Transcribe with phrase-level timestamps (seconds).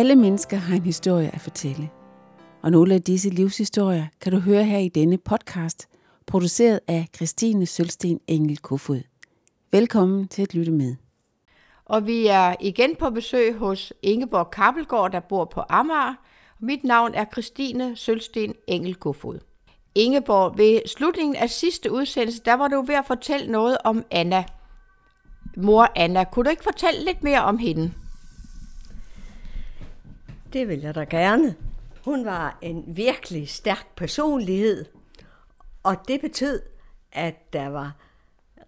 [0.00, 1.90] Alle mennesker har en historie at fortælle.
[2.62, 5.88] Og nogle af disse livshistorier kan du høre her i denne podcast,
[6.26, 9.00] produceret af Christine Sølsten Engel Kofod.
[9.72, 10.96] Velkommen til at lytte med.
[11.84, 16.14] Og vi er igen på besøg hos Ingeborg Kappelgaard, der bor på Amager.
[16.60, 19.38] Mit navn er Christine Sølsten Engel Kofod.
[19.94, 24.44] Ingeborg, ved slutningen af sidste udsendelse, der var du ved at fortælle noget om Anna.
[25.56, 27.92] Mor Anna, kunne du ikke fortælle lidt mere om hende?
[30.52, 31.54] Det vil jeg da gerne.
[32.04, 34.84] Hun var en virkelig stærk personlighed,
[35.82, 36.62] og det betød,
[37.12, 37.96] at der var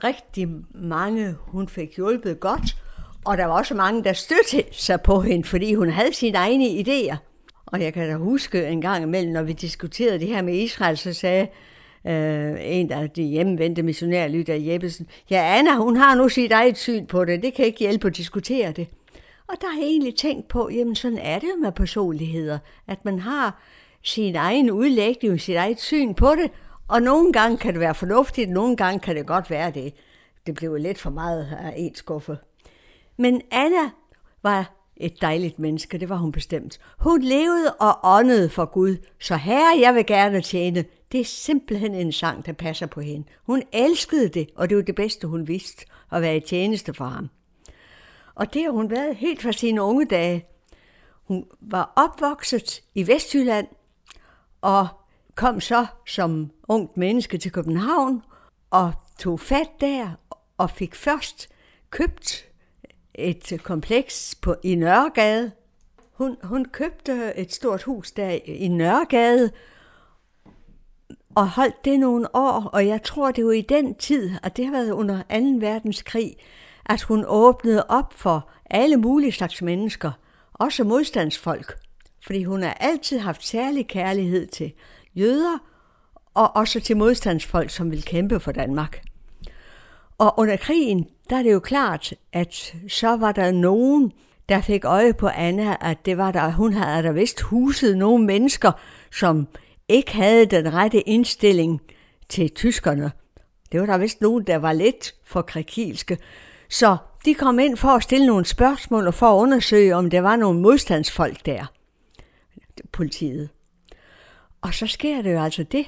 [0.04, 2.76] rigtig mange, hun fik hjulpet godt,
[3.24, 6.66] og der var også mange, der støttede sig på hende, fordi hun havde sine egne
[6.66, 7.16] idéer.
[7.66, 10.96] Og jeg kan da huske en gang imellem, når vi diskuterede det her med Israel,
[10.96, 11.48] så sagde
[12.06, 17.06] øh, en af de hjemmevendte missionærlytter, Jeppesen, ja, Anna, hun har nu sit eget syn
[17.06, 18.86] på det, det kan ikke hjælpe at diskutere det.
[19.52, 23.18] Og der har jeg egentlig tænkt på, jamen sådan er det med personligheder, at man
[23.18, 23.62] har
[24.02, 26.50] sin egen udlægning, sit eget syn på det,
[26.88, 29.94] og nogle gange kan det være fornuftigt, nogle gange kan det godt være det.
[30.46, 32.38] Det blev lidt for meget af en skuffe.
[33.16, 33.90] Men Anna
[34.42, 36.80] var et dejligt menneske, det var hun bestemt.
[36.98, 40.84] Hun levede og åndede for Gud, så herre, jeg vil gerne tjene.
[41.12, 43.26] Det er simpelthen en sang, der passer på hende.
[43.46, 47.04] Hun elskede det, og det var det bedste, hun vidste, at være i tjeneste for
[47.04, 47.28] ham.
[48.42, 50.46] Og det har hun været helt fra sine unge dage.
[51.24, 53.66] Hun var opvokset i Vestjylland
[54.60, 54.88] og
[55.34, 58.22] kom så som ungt menneske til København
[58.70, 60.10] og tog fat der
[60.58, 61.48] og fik først
[61.90, 62.48] købt
[63.14, 65.52] et kompleks på, i Nørregade.
[66.12, 69.50] Hun, hun købte et stort hus der i Nørregade
[71.34, 74.66] og holdt det nogle år, og jeg tror, det var i den tid, og det
[74.66, 75.66] har været under 2.
[75.66, 76.36] verdenskrig,
[76.86, 80.10] at hun åbnede op for alle mulige slags mennesker,
[80.52, 81.78] også modstandsfolk,
[82.26, 84.72] fordi hun har altid haft særlig kærlighed til
[85.14, 85.58] jøder
[86.34, 89.02] og også til modstandsfolk, som vil kæmpe for Danmark.
[90.18, 94.12] Og under krigen, der er det jo klart, at så var der nogen,
[94.48, 98.24] der fik øje på Anna, at det var der, hun havde der vist huset nogle
[98.24, 98.72] mennesker,
[99.12, 99.48] som
[99.88, 101.80] ikke havde den rette indstilling
[102.28, 103.12] til tyskerne.
[103.72, 106.18] Det var der vist nogen, der var lidt for krakilske.
[106.72, 110.20] Så de kom ind for at stille nogle spørgsmål og for at undersøge, om der
[110.20, 111.66] var nogle modstandsfolk der.
[112.92, 113.48] Politiet.
[114.60, 115.86] Og så sker det jo altså det,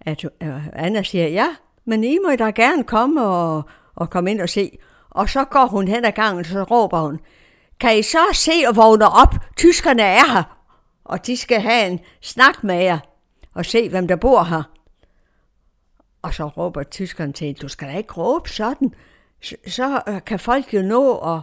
[0.00, 1.48] at øh, Anna siger, ja,
[1.84, 3.62] men I må da gerne komme og,
[3.94, 4.78] og komme ind og se.
[5.10, 7.20] Og så går hun hen ad gangen, og så råber hun,
[7.80, 9.34] kan I så se og vågne op?
[9.56, 10.58] Tyskerne er her,
[11.04, 12.98] og de skal have en snak med jer
[13.54, 14.62] og se, hvem der bor her.
[16.22, 18.94] Og så råber tyskerne til hende, du skal da ikke råbe sådan
[19.66, 21.40] så øh, kan folk jo nå at,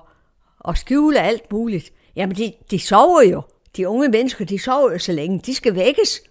[0.68, 1.94] at skjule alt muligt.
[2.16, 3.42] Jamen, de, de sover jo.
[3.78, 5.40] De unge mennesker, de sover jo så længe.
[5.40, 6.22] De skal vækkes.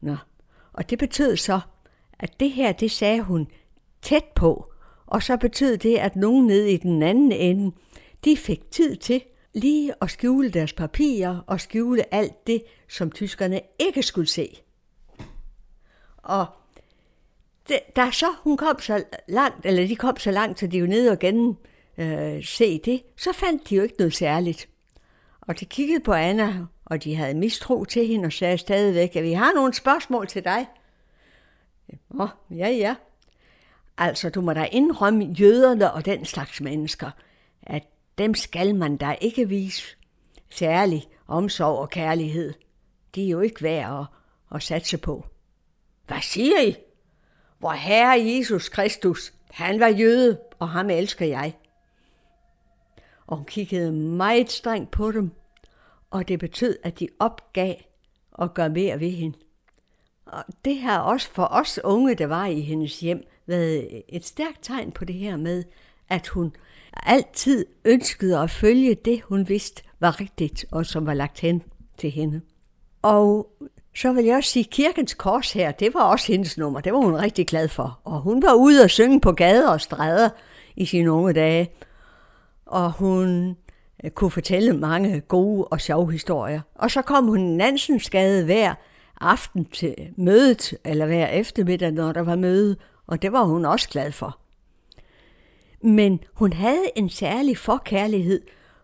[0.00, 0.16] Nå,
[0.72, 1.60] og det betød så,
[2.18, 3.48] at det her, det sagde hun
[4.02, 4.72] tæt på.
[5.06, 7.76] Og så betød det, at nogen nede i den anden ende,
[8.24, 9.22] de fik tid til
[9.54, 14.60] lige at skjule deres papirer og skjule alt det, som tyskerne ikke skulle se.
[16.16, 16.46] Og
[17.96, 21.10] da så hun kom så langt, eller de kom så langt, så de jo nede
[21.10, 21.56] og gennem
[21.98, 24.68] øh, se det, så fandt de jo ikke noget særligt.
[25.40, 29.24] Og de kiggede på Anna, og de havde mistro til hende og sagde stadigvæk, at
[29.24, 30.66] vi har nogle spørgsmål til dig.
[32.18, 32.94] Ja, ja, ja.
[33.98, 37.10] Altså, du må da indrømme jøderne og den slags mennesker,
[37.62, 37.82] at
[38.18, 39.96] dem skal man da ikke vise
[40.50, 42.54] særlig omsorg og kærlighed.
[43.14, 44.06] De er jo ikke værd at,
[44.56, 45.26] at satse på.
[46.06, 46.76] Hvad siger I?
[47.58, 51.54] Hvor Herre Jesus Kristus, han var jøde, og ham elsker jeg.
[53.26, 55.30] Og hun kiggede meget strengt på dem,
[56.10, 57.74] og det betød, at de opgav
[58.38, 59.38] at gøre mere ved hende.
[60.26, 64.58] Og det har også for os unge, der var i hendes hjem, været et stærkt
[64.62, 65.64] tegn på det her med,
[66.08, 66.52] at hun
[66.92, 71.62] altid ønskede at følge det, hun vidste var rigtigt, og som var lagt hen
[71.98, 72.40] til hende.
[73.02, 73.52] Og
[74.00, 76.80] så vil jeg også sige, Kirkens Kors her, det var også hendes nummer.
[76.80, 78.00] Det var hun rigtig glad for.
[78.04, 80.28] Og hun var ude og synge på gader og stræder
[80.76, 81.70] i sine unge dage.
[82.66, 83.56] Og hun
[84.04, 86.60] øh, kunne fortælle mange gode og sjove historier.
[86.74, 88.74] Og så kom hun Nansensgade hver
[89.20, 93.88] aften til mødet, eller hver eftermiddag, når der var møde, og det var hun også
[93.88, 94.38] glad for.
[95.82, 98.40] Men hun havde en særlig forkærlighed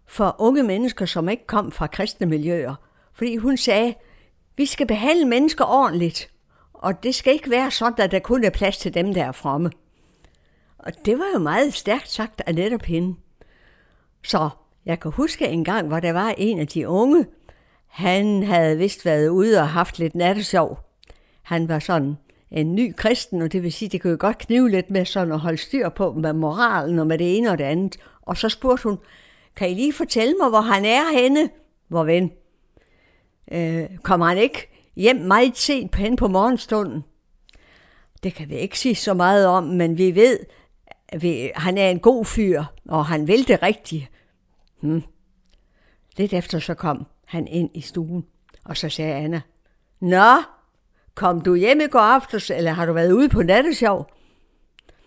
[0.06, 2.74] for unge mennesker, som ikke kom fra kristne miljøer,
[3.12, 3.94] fordi hun sagde,
[4.56, 6.30] vi skal behandle mennesker ordentligt,
[6.72, 9.32] og det skal ikke være sådan, at der kun er plads til dem, der er
[9.32, 9.70] fromme.
[10.78, 13.16] Og det var jo meget stærkt sagt af netop hende.
[14.24, 14.50] Så
[14.86, 17.26] Jeg kan huske en gang, hvor der var en af de unge.
[17.86, 20.78] Han havde vist været ude og haft lidt nattesjov.
[21.42, 22.16] Han var sådan
[22.50, 25.32] en ny kristen, og det vil sige, det kunne jo godt knive lidt med sådan
[25.32, 27.96] at holde styr på med moralen og med det ene og det andet.
[28.22, 28.98] Og så spurgte hun,
[29.56, 31.50] kan I lige fortælle mig, hvor han er henne?
[31.88, 32.30] Hvor ven?
[33.52, 37.04] Øh, kommer han ikke hjem meget sent på hen på morgenstunden?
[38.22, 40.38] Det kan vi ikke sige så meget om, men vi ved,
[41.08, 44.10] at vi, han er en god fyr, og han vil det rigtigt.
[44.80, 45.02] Hmm.
[46.16, 48.24] Lidt efter så kom han ind i stuen,
[48.64, 49.40] og så sagde Anna,
[50.00, 50.42] Nå,
[51.14, 54.10] kom du hjem i går aftes, eller har du været ude på nattesjov?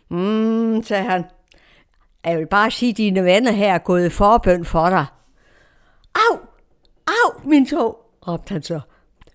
[0.08, 1.26] Hmm, sagde han.
[2.26, 5.06] Jeg vil bare sige, at dine venner her er gået forbøn for dig.
[6.16, 6.38] Au!
[7.08, 8.80] Au, min tog, råbte han så.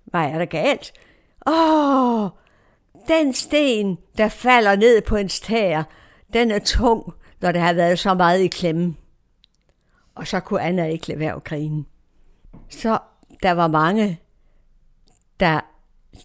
[0.04, 0.92] Hvad er der galt?
[1.46, 2.28] Åh,
[3.08, 5.82] den sten, der falder ned på en tæer,
[6.32, 8.96] den er tung, når der har været så meget i klemme.
[10.14, 11.84] Og så kunne Anna ikke lade være at grine.
[12.68, 12.98] Så
[13.42, 14.20] der var mange,
[15.40, 15.60] der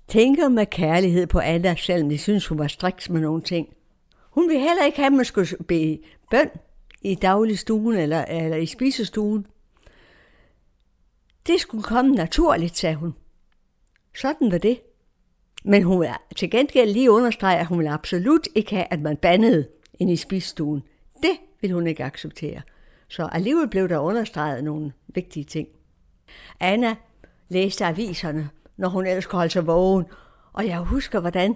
[0.08, 3.68] tænker med kærlighed på Anna, selvom de synes, hun var striks med nogle ting.
[4.32, 6.00] Hun ville heller ikke have, at man skulle bede
[6.32, 6.50] bøn
[7.02, 9.46] i dagligstuen eller, eller i spisestuen.
[11.48, 13.16] Det skulle komme naturligt, sagde hun.
[14.16, 14.80] Sådan var det.
[15.64, 19.18] Men hun vil til gengæld lige understrege, at hun vil absolut ikke have, at man
[19.18, 19.68] bandede
[20.00, 20.84] ind i spisestuen.
[21.24, 22.62] Det vil hun ikke acceptere.
[23.08, 25.68] Så alligevel blev der understreget nogle vigtige ting.
[26.60, 26.96] Anna
[27.50, 30.06] læste aviserne, når hun ellers kunne holde sig vågen,
[30.54, 31.56] og jeg husker, hvordan,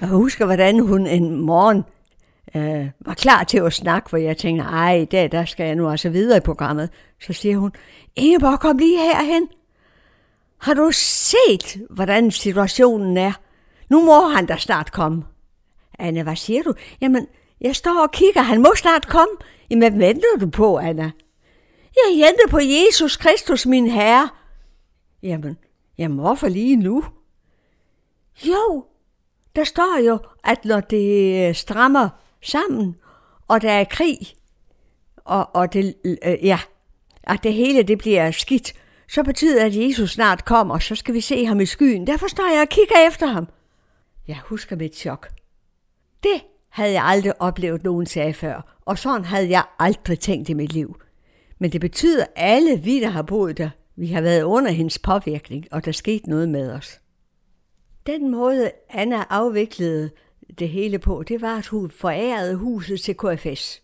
[0.00, 1.82] jeg husker, hvordan hun en morgen
[2.56, 5.88] øh, var klar til at snakke, hvor jeg tænkte, ej, der, der skal jeg nu
[5.88, 6.90] altså videre i programmet.
[7.20, 7.72] Så siger hun,
[8.16, 9.48] Ingeborg, kom lige herhen.
[10.58, 13.32] Har du set, hvordan situationen er?
[13.88, 15.24] Nu må han da snart komme.
[15.98, 16.74] Anna, hvad siger du?
[17.00, 17.26] Jamen,
[17.60, 19.34] jeg står og kigger, han må snart komme.
[19.70, 21.10] Jamen, hvad venter du på, Anna?
[21.96, 24.28] Jeg venter på Jesus Kristus, min herre.
[25.22, 25.56] Jamen,
[25.98, 27.04] jamen, hvorfor lige nu?
[28.46, 28.84] Jo,
[29.56, 32.08] der står jo, at når det øh, strammer
[32.42, 32.96] sammen,
[33.48, 34.18] og der er krig,
[35.16, 36.58] og, og det, øh, ja,
[37.22, 38.72] at det hele det bliver skidt,
[39.08, 42.06] så betyder det, at Jesus snart kommer, og så skal vi se ham i skyen.
[42.06, 43.48] Derfor står jeg og kigger efter ham.
[44.28, 45.28] Jeg husker mit chok.
[46.22, 50.54] Det havde jeg aldrig oplevet nogen sag før, og sådan havde jeg aldrig tænkt i
[50.54, 51.00] mit liv.
[51.58, 54.98] Men det betyder, at alle vi, der har boet der, vi har været under hendes
[54.98, 57.00] påvirkning, og der skete noget med os.
[58.06, 60.10] Den måde, Anna afviklede
[60.58, 63.82] det hele på, det var, at hun forærede huset til KFS.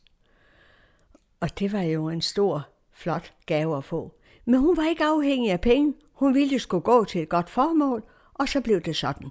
[1.41, 4.15] Og det var jo en stor, flot gave at få.
[4.45, 5.95] Men hun var ikke afhængig af penge.
[6.13, 8.05] Hun ville skulle gå til et godt formål,
[8.35, 9.29] og så blev det sådan.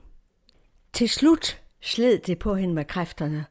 [0.93, 3.45] Til slut sled det på hende med kræfterne.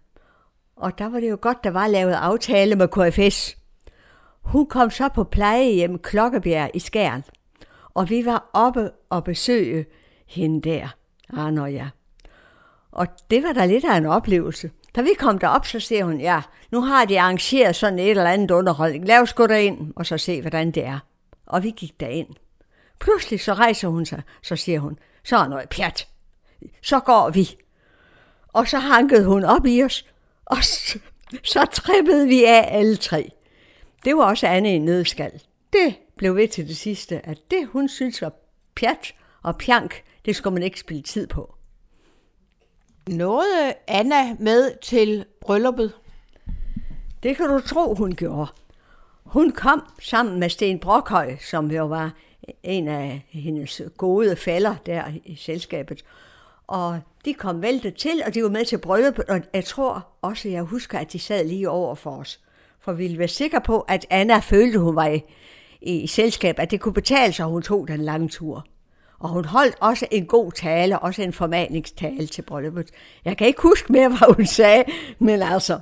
[0.76, 3.56] Og der var det jo godt, der var lavet aftale med KFS.
[4.42, 7.25] Hun kom så på plejehjem Klokkebjerg i Skærn,
[7.94, 9.86] og vi var oppe og besøge
[10.26, 10.88] hende der,
[11.28, 11.88] Arne og jeg.
[12.94, 14.70] Og det var da lidt af en oplevelse.
[14.96, 18.25] Da vi kom derop, så siger hun, ja, nu har de arrangeret sådan et eller
[18.25, 19.06] andet underholdning.
[19.06, 20.99] Lad os gå derind, og så se, hvordan det er.
[21.46, 22.29] Og vi gik derind.
[23.00, 26.08] Pludselig så rejser hun sig, så siger hun, så er noget pjat.
[26.82, 27.56] Så går vi.
[28.49, 30.05] Og så hankede hun op i os,
[30.44, 30.98] og så,
[31.43, 33.31] så trippede vi af alle tre.
[34.05, 35.43] Det var også Anne i nødskal.
[35.72, 38.32] Det blev ved til det sidste, at det hun synes var
[38.74, 41.55] pjat og pjank, det skulle man ikke spille tid på.
[43.08, 45.93] Nåede Anna med til brylluppet?
[47.23, 48.46] Det kan du tro, hun gjorde.
[49.25, 52.13] Hun kom sammen med Sten Brokhøj, som jo var
[52.63, 56.05] en af hendes gode fælder der i selskabet.
[56.67, 60.49] Og de kom væltet til, og de var med til brylluppet, og jeg tror også,
[60.49, 62.41] jeg husker, at de sad lige over for os.
[62.81, 65.23] For vi ville være sikre på, at Anna følte, hun var i,
[65.82, 68.67] i selskab, at det kunne betale sig, at hun tog den lange tur.
[69.24, 72.90] Og hun holdt også en god tale, også en formaningstale til brylluppet.
[73.24, 74.84] Jeg kan ikke huske mere, hvad hun sagde,
[75.19, 75.81] men altså,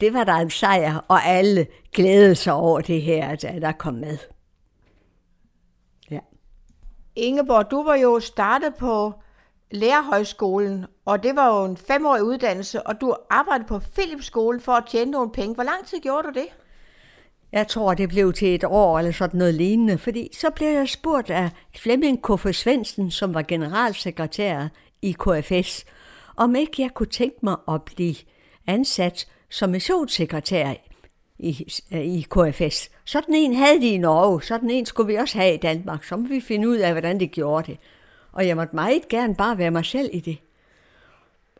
[0.00, 3.94] det var der en sejr, og alle glædede sig over det her, at der kom
[3.94, 4.18] med.
[6.10, 6.18] Ja.
[7.16, 9.12] Ingeborg, du var jo startet på
[9.70, 14.84] Lærerhøjskolen, og det var jo en femårig uddannelse, og du arbejdede på Philipsskolen for at
[14.86, 15.54] tjene nogle penge.
[15.54, 16.48] Hvor lang tid gjorde du det?
[17.52, 20.88] Jeg tror, det blev til et år eller sådan noget lignende, fordi så blev jeg
[20.88, 22.54] spurgt af Flemming K.
[22.54, 24.68] Svendsen, som var generalsekretær
[25.02, 25.84] i KFS,
[26.36, 28.14] om ikke jeg kunne tænke mig at blive
[28.66, 30.74] ansat som missionssekretær
[31.38, 32.90] i, i KFS.
[33.04, 36.16] Sådan en havde de i Norge, sådan en skulle vi også have i Danmark, så
[36.16, 37.78] må vi finde ud af, hvordan de gjorde det.
[38.32, 40.38] Og jeg måtte meget gerne bare være mig selv i det.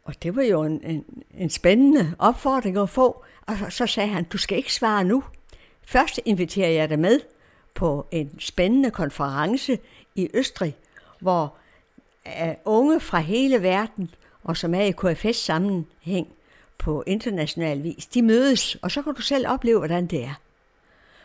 [0.04, 3.24] Og det var jo en, en, en spændende opfordring at få.
[3.46, 5.24] Og så, så sagde han, du skal ikke svare nu
[5.86, 7.20] først inviterer jeg dig med
[7.74, 9.78] på en spændende konference
[10.14, 10.76] i Østrig,
[11.20, 11.54] hvor
[12.26, 16.28] øh, unge fra hele verden, og som er i KFS sammenhæng
[16.78, 20.34] på international vis, de mødes, og så kan du selv opleve, hvordan det er.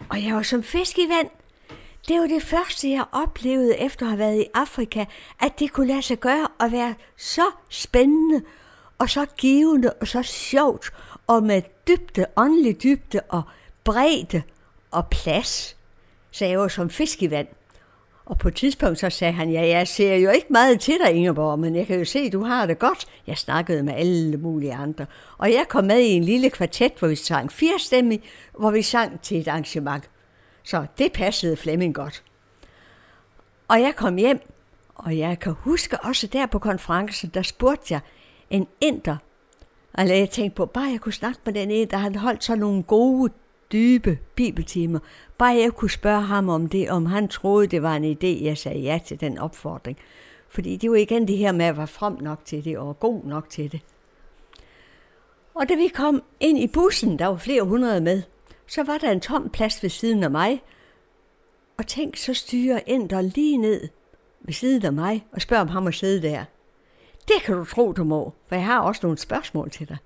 [0.10, 1.30] Og jeg var som fisk i vand.
[2.08, 5.06] Det var det første, jeg oplevede efter at have været i Afrika,
[5.42, 8.42] at det kunne lade sig gøre at være så spændende
[8.98, 10.94] og så givende og så sjovt
[11.28, 13.44] og med dybde, åndelig dybde og
[13.88, 14.42] bredde
[14.92, 15.78] og plads.
[16.32, 17.48] Så jeg var som fisk i vand.
[18.26, 21.14] Og på et tidspunkt så sagde han, ja, jeg ser jo ikke meget til dig,
[21.14, 23.06] Ingeborg, men jeg kan jo se, du har det godt.
[23.28, 25.06] Jeg snakkede med alle mulige andre.
[25.38, 28.24] Og jeg kom med i en lille kvartet, hvor vi sang firestemmig,
[28.60, 30.10] hvor vi sang til et arrangement.
[30.64, 32.24] Så det passede Flemming godt.
[33.68, 34.42] Og jeg kom hjem,
[34.96, 38.00] og jeg kan huske også der på konferencen, der spurgte jeg
[38.50, 39.18] en inder,
[39.94, 42.56] og jeg tænkte på, bare jeg kunne snakke med den ene, der havde holdt så
[42.56, 43.34] nogle gode,
[43.72, 45.00] dybe bibeltimer.
[45.38, 48.58] Bare jeg kunne spørge ham om det, om han troede, det var en idé, jeg
[48.58, 49.98] sagde ja til den opfordring.
[50.50, 53.24] Fordi det var igen det her med at være frem nok til det, og god
[53.24, 53.82] nok til det.
[55.54, 58.22] Og da vi kom ind i bussen, der var flere hundrede med,
[58.68, 60.64] så var der en tom plads ved siden af mig.
[61.78, 63.88] Og tænk, så styrer Ender lige ned
[64.42, 66.46] ved siden af mig og spørger, om ham at sidde der.
[67.28, 69.98] Det kan du tro, du må, for jeg har også nogle spørgsmål til dig.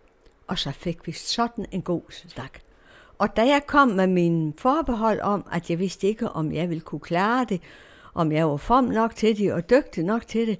[0.47, 2.59] Og så fik vi sådan en god snak.
[3.21, 6.81] Og da jeg kom med min forbehold om, at jeg vidste ikke, om jeg ville
[6.81, 7.61] kunne klare det,
[8.13, 10.59] om jeg var form nok til det og dygtig nok til det,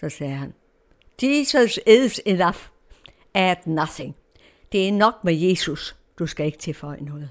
[0.00, 0.54] så sagde han,
[1.22, 2.58] Jesus is enough.
[3.34, 4.16] at nothing.
[4.72, 5.96] Det er nok med Jesus.
[6.18, 7.30] Du skal ikke tilføje noget.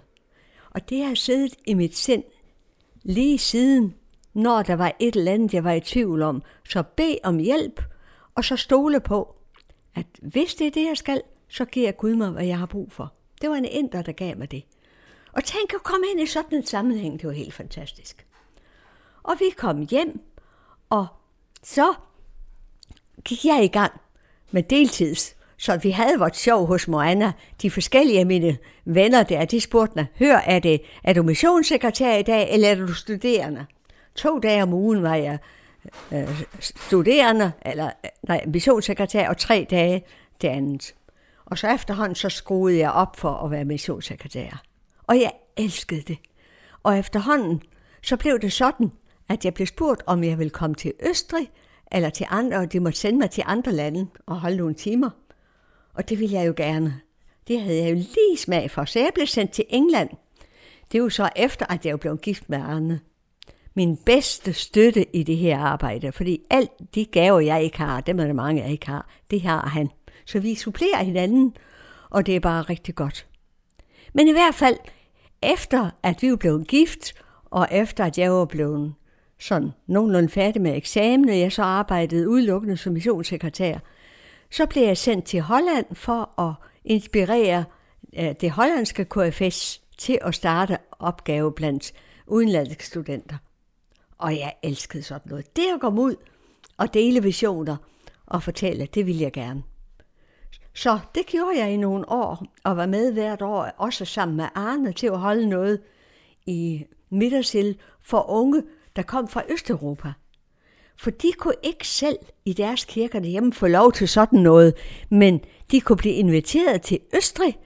[0.70, 2.24] Og det har siddet i mit sind
[3.04, 3.96] lige siden,
[4.34, 6.42] når der var et eller andet, jeg var i tvivl om.
[6.70, 7.82] Så bed om hjælp,
[8.36, 9.36] og så stole på,
[9.96, 12.92] at hvis det er det, jeg skal, så giver Gud mig, hvad jeg har brug
[12.92, 13.15] for.
[13.42, 14.64] Det var en inder, der gav mig det.
[15.32, 18.26] Og tænk at komme ind i sådan en sammenhæng, det var helt fantastisk.
[19.24, 20.22] Og vi kom hjem,
[20.90, 21.08] og
[21.64, 21.94] så
[23.24, 23.92] gik jeg i gang
[24.52, 25.36] med deltids.
[25.58, 27.32] Så vi havde vores sjov hos Moana.
[27.62, 32.16] De forskellige af mine venner der, de spurgte mig, hør, er, det, er du missionssekretær
[32.16, 33.66] i dag, eller er du studerende?
[34.16, 35.38] To dage om ugen var jeg
[36.12, 40.04] øh, studerende, eller øh, nej, missionssekretær, og tre dage
[40.42, 40.96] det andet.
[41.46, 44.64] Og så efterhånden så skruede jeg op for at være missionssekretær.
[45.04, 46.18] Og jeg elskede det.
[46.84, 47.62] Og efterhånden
[48.04, 48.92] så blev det sådan,
[49.30, 51.52] at jeg blev spurgt, om jeg ville komme til Østrig,
[51.92, 55.10] eller til andre, og de måtte sende mig til andre lande og holde nogle timer.
[55.94, 57.02] Og det ville jeg jo gerne.
[57.48, 60.10] Det havde jeg jo lige smag for, så jeg blev sendt til England.
[60.92, 63.00] Det er jo så efter, at jeg blev gift med Arne.
[63.74, 68.20] Min bedste støtte i det her arbejde, fordi alt de gaver, jeg ikke har, dem
[68.20, 69.90] er der mange, jeg ikke har, det har han.
[70.26, 71.56] Så vi supplerer hinanden,
[72.10, 73.28] og det er bare rigtig godt.
[74.14, 74.78] Men i hvert fald,
[75.44, 77.14] efter at vi var blevet gift,
[77.46, 78.94] og efter at jeg var blevet
[79.40, 83.78] sådan nogenlunde færdig med eksamen, og jeg så arbejdede udelukkende som missionssekretær,
[84.52, 86.54] så blev jeg sendt til Holland for at
[86.86, 87.66] inspirere
[88.20, 91.94] øh, det hollandske KFS til at starte opgave blandt
[92.28, 93.38] udenlandske studenter.
[94.18, 95.56] Og jeg elskede sådan noget.
[95.56, 96.16] Det at komme ud
[96.78, 97.78] og dele visioner
[98.26, 99.64] og fortælle, det ville jeg gerne.
[100.76, 104.46] Så det gjorde jeg i nogle år, og var med hvert år, også sammen med
[104.56, 105.82] Arne, til at holde noget
[106.46, 108.64] i Midtersild for unge,
[108.96, 110.14] der kom fra Østeuropa.
[110.98, 114.74] For de kunne ikke selv i deres kirker derhjemme få lov til sådan noget,
[115.10, 115.42] men
[115.72, 117.58] de kunne blive inviteret til Østrig,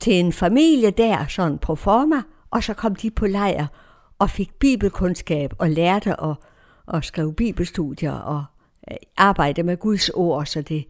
[0.00, 3.66] til en familie der, sådan på forma, og så kom de på lejr
[4.18, 6.36] og fik bibelkundskab og lærte at,
[6.94, 8.44] at skrive bibelstudier og
[8.90, 10.84] øh, arbejde med Guds ord, så det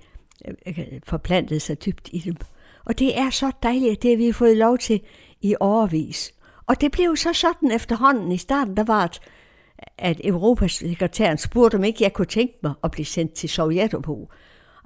[0.49, 2.37] Øh, øh, forplantet sig dybt i dem.
[2.85, 5.01] Og det er så dejligt, at det har vi fået lov til
[5.41, 6.35] i overvis.
[6.67, 8.33] Og det blev så sådan efterhånden.
[8.33, 9.21] I starten der var at,
[9.99, 14.27] at Europas sekretær spurgte, om ikke jeg kunne tænke mig at blive sendt til Sovjetunionen.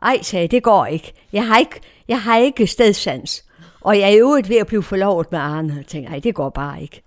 [0.02, 1.12] Ej, sagde jeg, det går ikke.
[1.32, 3.44] Jeg har ikke, jeg har ikke stedsans.
[3.80, 5.74] Og jeg er jo ved at blive forlovet med Arne.
[5.74, 7.02] Jeg tænkte, ej, det går bare ikke.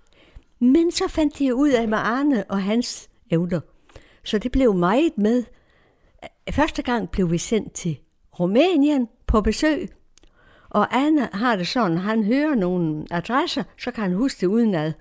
[0.60, 3.60] Men så fandt de ud af med Arne og hans evner.
[4.24, 5.44] Så det blev meget med.
[6.50, 7.98] Første gang blev vi sendt til
[8.40, 9.88] Rumænien på besøg.
[10.70, 14.92] Og Anna har det sådan, han hører nogle adresser, så kan han huske det udenad.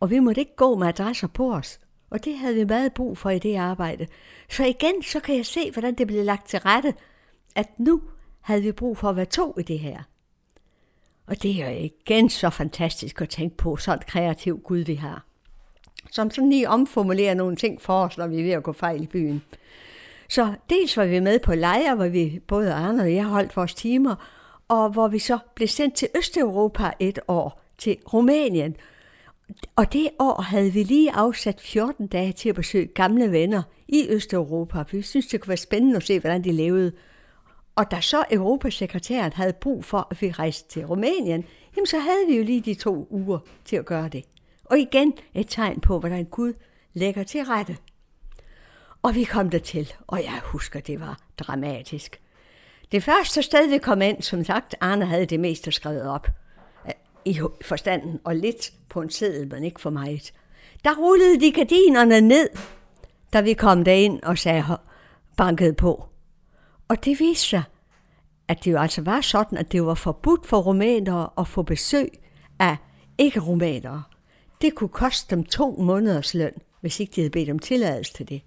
[0.00, 1.80] Og vi måtte ikke gå med adresser på os.
[2.10, 4.06] Og det havde vi meget brug for i det arbejde.
[4.50, 6.94] Så igen, så kan jeg se, hvordan det blev lagt til rette,
[7.54, 8.02] at nu
[8.40, 10.02] havde vi brug for at være to i det her.
[11.26, 15.24] Og det er igen så fantastisk at tænke på, sådan et kreativ Gud vi har.
[16.10, 19.02] Som sådan lige omformulerer nogle ting for os, når vi er ved at gå fejl
[19.02, 19.42] i byen.
[20.32, 23.74] Så dels var vi med på lejre, hvor vi både Arne og jeg holdt vores
[23.74, 24.14] timer,
[24.68, 28.76] og hvor vi så blev sendt til Østeuropa et år til Rumænien.
[29.76, 34.06] Og det år havde vi lige afsat 14 dage til at besøge gamle venner i
[34.08, 34.84] Østeuropa.
[34.90, 36.92] Vi syntes, det kunne være spændende at se, hvordan de levede.
[37.76, 41.44] Og da så Europasekretæren havde brug for, at vi rejste til Rumænien,
[41.76, 44.24] jamen så havde vi jo lige de to uger til at gøre det.
[44.64, 46.52] Og igen et tegn på, hvordan Gud
[46.94, 47.76] lægger til rette.
[49.02, 52.20] Og vi kom der til, og jeg husker, det var dramatisk.
[52.92, 56.28] Det første sted, vi kom ind, som sagt, Arne havde det meste skrevet op
[57.24, 60.32] i forstanden, og lidt på en seddel, men ikke for meget.
[60.84, 62.48] Der rullede de gardinerne ned,
[63.32, 64.64] da vi kom derind og sagde,
[65.36, 66.04] bankede på.
[66.88, 67.62] Og det viste sig,
[68.48, 72.08] at det jo altså var sådan, at det var forbudt for rumænere at få besøg
[72.58, 72.76] af
[73.18, 74.02] ikke-rumænere.
[74.62, 78.28] Det kunne koste dem to måneders løn, hvis ikke de havde bedt om tilladelse til
[78.28, 78.42] det.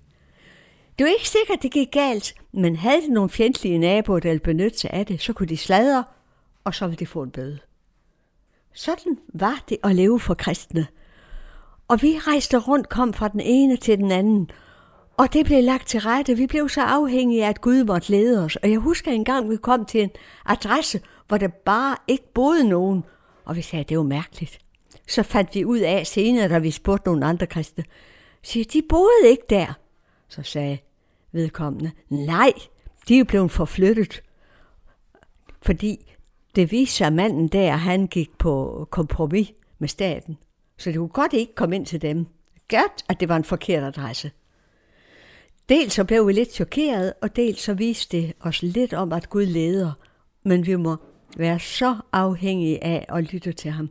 [0.97, 4.39] Det var ikke sikkert, det gik galt, men havde de nogle fjendtlige naboer, der ville
[4.39, 6.03] benytte sig af det, så kunne de sladre,
[6.63, 7.59] og så ville de få en bøde.
[8.73, 10.87] Sådan var det at leve for kristne.
[11.87, 14.51] Og vi rejste rundt, kom fra den ene til den anden,
[15.17, 16.37] og det blev lagt til rette.
[16.37, 18.55] Vi blev så afhængige af, at Gud måtte lede os.
[18.55, 20.11] Og jeg husker en gang, vi kom til en
[20.45, 23.03] adresse, hvor der bare ikke boede nogen.
[23.45, 24.59] Og vi sagde, at det var mærkeligt.
[25.07, 27.83] Så fandt vi ud af senere, da vi spurgte nogle andre kristne,
[28.43, 29.73] siger, de boede ikke der.
[30.29, 30.77] Så sagde
[31.35, 32.53] vedkommende, nej,
[33.07, 34.21] de er blevet forflyttet.
[35.61, 36.13] Fordi
[36.55, 40.37] det viste sig, at manden der, han gik på kompromis med staten.
[40.77, 42.27] Så det kunne godt ikke komme ind til dem.
[42.69, 44.31] Godt, at det var en forkert adresse.
[45.69, 49.29] Dels så blev vi lidt chokeret, og dels så viste det os lidt om, at
[49.29, 49.91] Gud leder.
[50.43, 50.95] Men vi må
[51.37, 53.89] være så afhængige af at lytte til ham.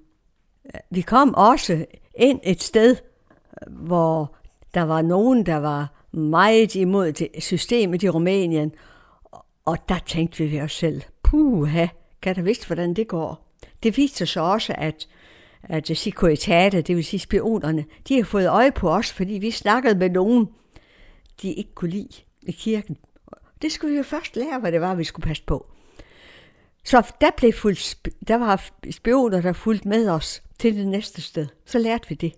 [0.91, 2.97] Vi kom også ind et sted,
[3.69, 4.37] hvor
[4.75, 8.73] der var nogen, der var meget imod systemet i Rumænien,
[9.65, 11.87] og der tænkte vi ved os selv, puha,
[12.23, 13.55] kan der vidste, hvordan det går.
[13.83, 15.09] Det viste sig også, at,
[15.63, 19.99] at Securitate, det vil sige spionerne, de har fået øje på os, fordi vi snakkede
[19.99, 20.49] med nogen,
[21.43, 22.97] de ikke kunne lide i kirken.
[23.63, 25.67] Det skulle vi jo først lære, hvad det var, vi skulle passe på.
[26.85, 31.47] Så der, blev fuldt, der var spioner, der fulgte med os til det næste sted.
[31.65, 32.33] Så lærte vi det.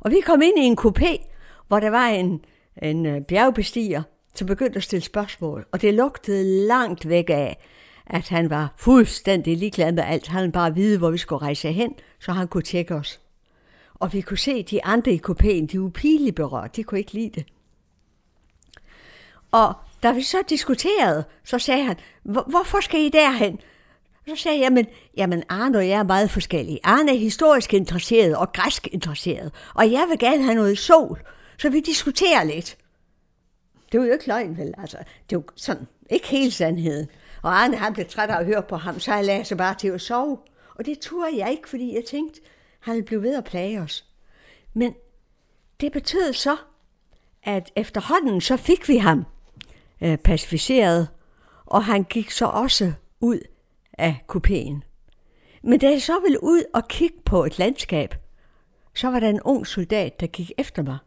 [0.00, 1.26] Og vi kom ind i en kopé,
[1.68, 2.44] hvor der var en,
[2.82, 4.02] en øh, bjergbestiger,
[4.34, 5.66] som begyndte at stille spørgsmål.
[5.72, 7.58] Og det lugtede langt væk af,
[8.06, 10.26] at han var fuldstændig ligeglad med alt.
[10.26, 13.20] Han bare vide, hvor vi skulle rejse hen, så han kunne tjekke os.
[13.94, 16.76] Og vi kunne se de andre i kopæen, de upilige berørt.
[16.76, 17.46] De kunne ikke lide det.
[19.52, 23.58] Og da vi så diskuterede, så sagde han, hvorfor skal I derhen?
[24.28, 24.86] Så sagde jeg, jamen,
[25.16, 26.78] jamen Arne og jeg er meget forskellige.
[26.84, 31.22] Arne er historisk interesseret og græsk interesseret, og jeg vil gerne have noget sol,
[31.58, 32.78] så vi diskuterer lidt.
[33.92, 34.74] Det var jo ikke løgn, vel?
[34.78, 34.98] Altså,
[35.30, 37.08] det var sådan, ikke helt sandheden.
[37.42, 39.74] Og Arne, han blev træt af at høre på ham, så jeg lagde sig bare
[39.74, 40.38] til at sove.
[40.74, 42.40] Og det turde jeg ikke, fordi jeg tænkte,
[42.80, 44.04] han ville blive ved at plage os.
[44.74, 44.94] Men
[45.80, 46.56] det betød så,
[47.42, 49.24] at efterhånden så fik vi ham
[50.00, 51.08] øh, pacificeret,
[51.66, 53.38] og han gik så også ud
[53.98, 54.80] af kupéen.
[55.62, 58.14] Men da jeg så ville ud og kigge på et landskab,
[58.94, 60.98] så var der en ung soldat, der gik efter mig.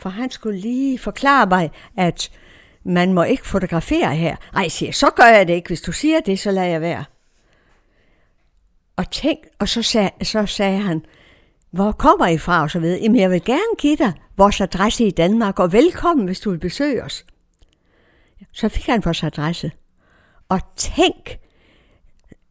[0.00, 2.30] For han skulle lige forklare mig, at
[2.84, 4.36] man må ikke fotografere her.
[4.54, 5.68] Ej, siger så gør jeg det ikke.
[5.68, 7.04] Hvis du siger det, så lader jeg være.
[8.96, 11.04] Og tænk, og så sagde, så sagde han,
[11.70, 12.62] hvor kommer I fra?
[12.62, 16.26] Og så ved, Jamen, jeg vil gerne give dig vores adresse i Danmark, og velkommen,
[16.26, 17.24] hvis du vil besøge os.
[18.52, 19.72] Så fik han vores adresse.
[20.48, 21.38] Og tænk,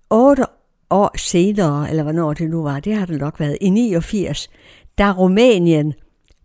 [0.10, 0.46] otte
[0.90, 4.50] år senere, eller hvornår det nu var, det har det nok været, i 89,
[4.98, 5.94] da Rumænien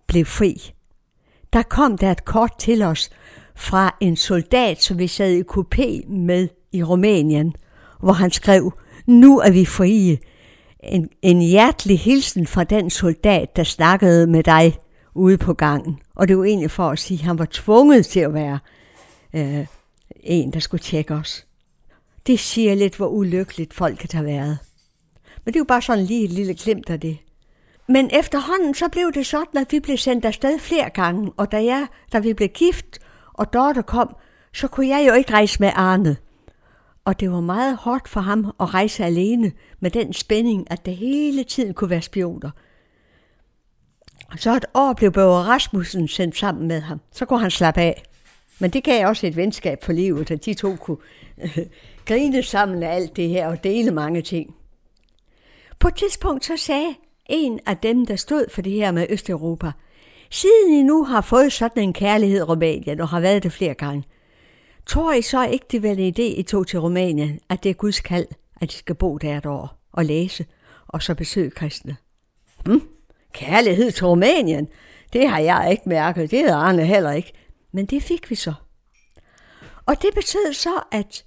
[0.06, 0.73] blev fri,
[1.54, 3.10] der kom der et kort til os
[3.56, 7.54] fra en soldat, som vi sad i kupé med i Rumænien,
[8.00, 8.72] hvor han skrev,
[9.06, 10.18] nu er vi frie.
[10.84, 14.78] En, en hjertelig hilsen fra den soldat, der snakkede med dig
[15.14, 15.98] ude på gangen.
[16.14, 18.58] Og det var egentlig for at sige, at han var tvunget til at være
[19.34, 19.66] øh,
[20.20, 21.46] en, der skulle tjekke os.
[22.26, 24.58] Det siger lidt, hvor ulykkeligt folket har været.
[25.44, 27.18] Men det er jo bare sådan lige et lille glimt af det.
[27.88, 31.64] Men efterhånden så blev det sådan, at vi blev sendt afsted flere gange, og da,
[31.64, 32.98] jeg, da vi blev gift,
[33.32, 34.16] og Dorte kom,
[34.52, 36.16] så kunne jeg jo ikke rejse med Arne.
[37.04, 40.96] Og det var meget hårdt for ham at rejse alene med den spænding, at det
[40.96, 42.50] hele tiden kunne være spioner.
[44.36, 47.00] Så et år blev Børge Rasmussen sendt sammen med ham.
[47.12, 48.02] Så kunne han slappe af.
[48.58, 50.96] Men det gav også et venskab for livet, at de to kunne
[51.42, 51.58] øh,
[52.08, 54.54] grine sammen af alt det her og dele mange ting.
[55.78, 56.94] På et tidspunkt så sagde
[57.26, 59.72] en af dem, der stod for det her med Østeuropa,
[60.30, 64.04] siden I nu har fået sådan en kærlighed Rumænien og har været det flere gange,
[64.86, 67.74] tror I så ikke, det var en idé, I tog til Rumænien, at det er
[67.74, 68.26] Guds kald,
[68.60, 70.46] at I skal bo der et år og læse
[70.88, 71.96] og så besøge kristne.
[72.66, 72.82] Hm,
[73.32, 74.68] kærlighed til Rumænien,
[75.12, 77.32] det har jeg ikke mærket, det havde Arne heller ikke.
[77.72, 78.52] Men det fik vi så.
[79.86, 81.24] Og det betød så, at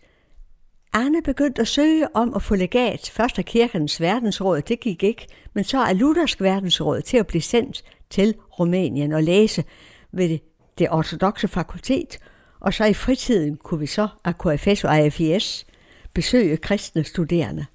[0.98, 3.12] Arne begyndte at søge om at få legat.
[3.14, 7.42] Først af kirkens verdensråd, det gik ikke, men så er Luthersk verdensråd til at blive
[7.42, 9.64] sendt til Rumænien og læse
[10.12, 10.42] ved det,
[10.78, 12.18] det ortodoxe fakultet.
[12.60, 15.66] Og så i fritiden kunne vi så af KFS og AFIS
[16.14, 17.66] besøge kristne studerende.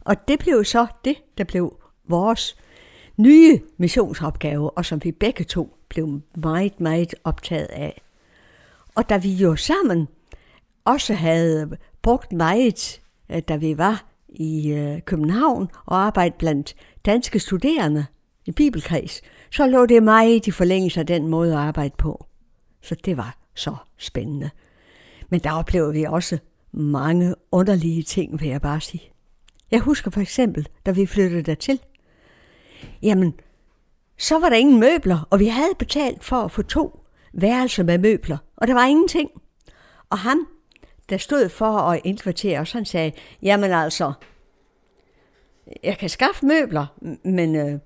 [0.00, 2.56] Og det blev så det, der blev vores
[3.16, 8.02] nye missionsopgave, og som vi begge to blev meget, meget optaget af.
[8.94, 10.08] Og da vi jo sammen
[10.84, 17.38] også havde brugt meget, øh, da vi var i øh, København og arbejdede blandt danske
[17.38, 18.06] studerende
[18.46, 22.26] i bibelkreds, så lå det meget i forlængelse af den måde at arbejde på.
[22.82, 24.50] Så det var så spændende.
[25.28, 26.38] Men der oplevede vi også
[26.72, 29.12] mange underlige ting, vil jeg bare sige.
[29.70, 31.80] Jeg husker for eksempel, da vi flyttede dertil.
[33.02, 33.34] Jamen,
[34.18, 37.98] så var der ingen møbler, og vi havde betalt for at få to værelser med
[37.98, 39.30] møbler, og der var ingenting.
[40.10, 40.48] Og ham,
[41.10, 44.12] der stod for at indkvartere os, han sagde, jamen altså,
[45.82, 46.86] jeg kan skaffe møbler,
[47.24, 47.78] men øh,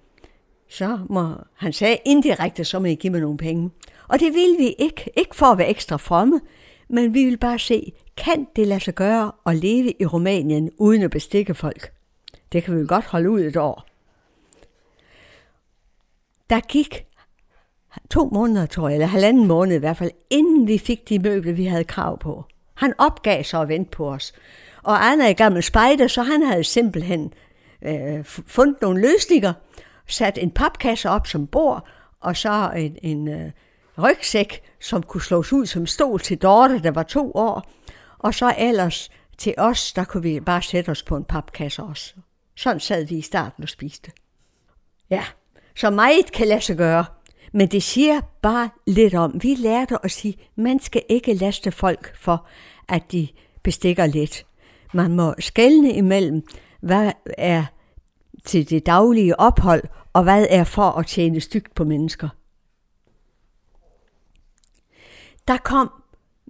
[0.69, 3.71] så må, han sagde indirekte, så må I give mig nogle penge.
[4.09, 6.41] Og det ville vi ikke, ikke for at være ekstra fromme,
[6.89, 11.03] men vi ville bare se, kan det lade sig gøre at leve i Rumænien uden
[11.03, 11.93] at bestikke folk?
[12.53, 13.87] Det kan vi godt holde ud et år.
[16.51, 17.07] Der gik
[18.11, 21.53] to måneder, tror jeg, eller halvanden måned i hvert fald, inden vi fik de møbler,
[21.53, 22.45] vi havde krav på.
[22.75, 24.33] Han opgav sig at vente på os.
[24.83, 27.33] Og Anna er gammel spejder, så han havde simpelthen
[27.83, 29.53] øh, fundet nogle løsninger,
[30.07, 31.89] sat en papkasse op som bord,
[32.21, 33.51] og så en, en øh,
[34.03, 37.71] rygsæk, som kunne slås ud som stol til Dorte, der var to år,
[38.19, 42.15] og så ellers til os, der kunne vi bare sætte os på en papkasse også.
[42.57, 44.13] Sådan sad vi i starten og spiste.
[45.11, 45.25] Ja,
[45.77, 47.05] så meget kan lade sig gøre.
[47.55, 52.17] Men det siger bare lidt om, vi lærte at sige, man skal ikke laste folk
[52.17, 52.47] for,
[52.89, 53.29] at de
[53.63, 54.47] bestikker lidt.
[54.95, 56.43] Man må skælne imellem,
[56.81, 57.65] hvad er
[58.45, 62.29] til det daglige ophold, og hvad er for at tjene stygt på mennesker.
[65.49, 65.91] Der kom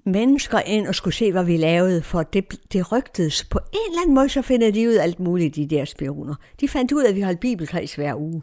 [0.06, 3.44] mennesker ind og skulle se, hvad vi lavede, for det, det rygtedes.
[3.44, 6.34] På en eller anden måde, så finder de ud af alt muligt, de der spioner.
[6.60, 8.42] De fandt ud af, at vi holdt bibelkreds hver uge.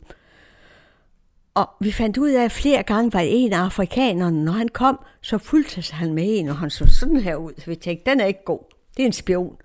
[1.54, 5.00] Og vi fandt ud af, at flere gange var en af afrikanerne, når han kom,
[5.22, 7.54] så fulgte han med en, og han så sådan her ud.
[7.58, 8.60] Så vi tænkte, den er ikke god.
[8.98, 9.58] Det er en spion.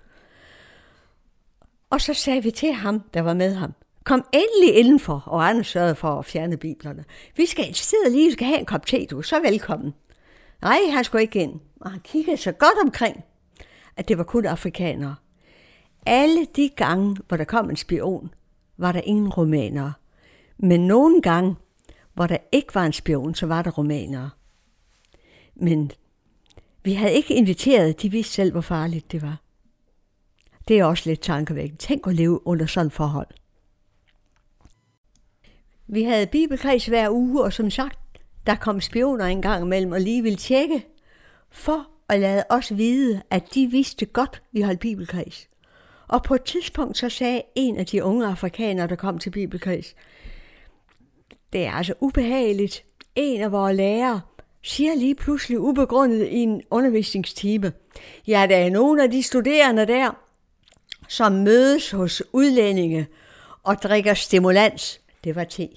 [1.89, 3.73] Og så sagde vi til ham, der var med ham,
[4.03, 7.05] kom endelig indenfor, og han sørgede for at fjerne biblerne.
[7.35, 9.21] Vi skal et sted lige, vi skal have en kop te, du.
[9.21, 9.93] Så velkommen.
[10.61, 11.59] Nej, han skulle ikke ind.
[11.81, 13.23] Og han kiggede så godt omkring,
[13.97, 15.15] at det var kun afrikanere.
[16.05, 18.33] Alle de gange, hvor der kom en spion,
[18.77, 19.93] var der ingen romanere.
[20.57, 21.55] Men nogle gange,
[22.17, 24.29] hvor der ikke var en spion, så var der romanere.
[25.55, 25.91] Men
[26.83, 29.41] vi havde ikke inviteret, de vidste selv, hvor farligt det var.
[30.67, 31.77] Det er også lidt tankevækkende.
[31.77, 33.27] Tænk at leve under sådan forhold.
[35.87, 37.99] Vi havde bibelkreds hver uge, og som sagt,
[38.47, 40.85] der kom spioner en gang imellem og lige ville tjekke,
[41.49, 45.47] for at lade os vide, at de vidste godt, vi holdt bibelkreds.
[46.07, 49.95] Og på et tidspunkt så sagde en af de unge afrikanere, der kom til bibelkreds,
[51.53, 52.83] det er altså ubehageligt.
[53.15, 54.21] En af vores lærere
[54.61, 57.73] siger lige pludselig ubegrundet i en undervisningstime,
[58.27, 60.11] ja, der er nogle af de studerende der,
[61.07, 63.07] som mødes hos udlændinge
[63.63, 65.69] og drikker stimulans, det var te,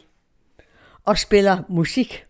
[1.04, 2.26] og spiller musik.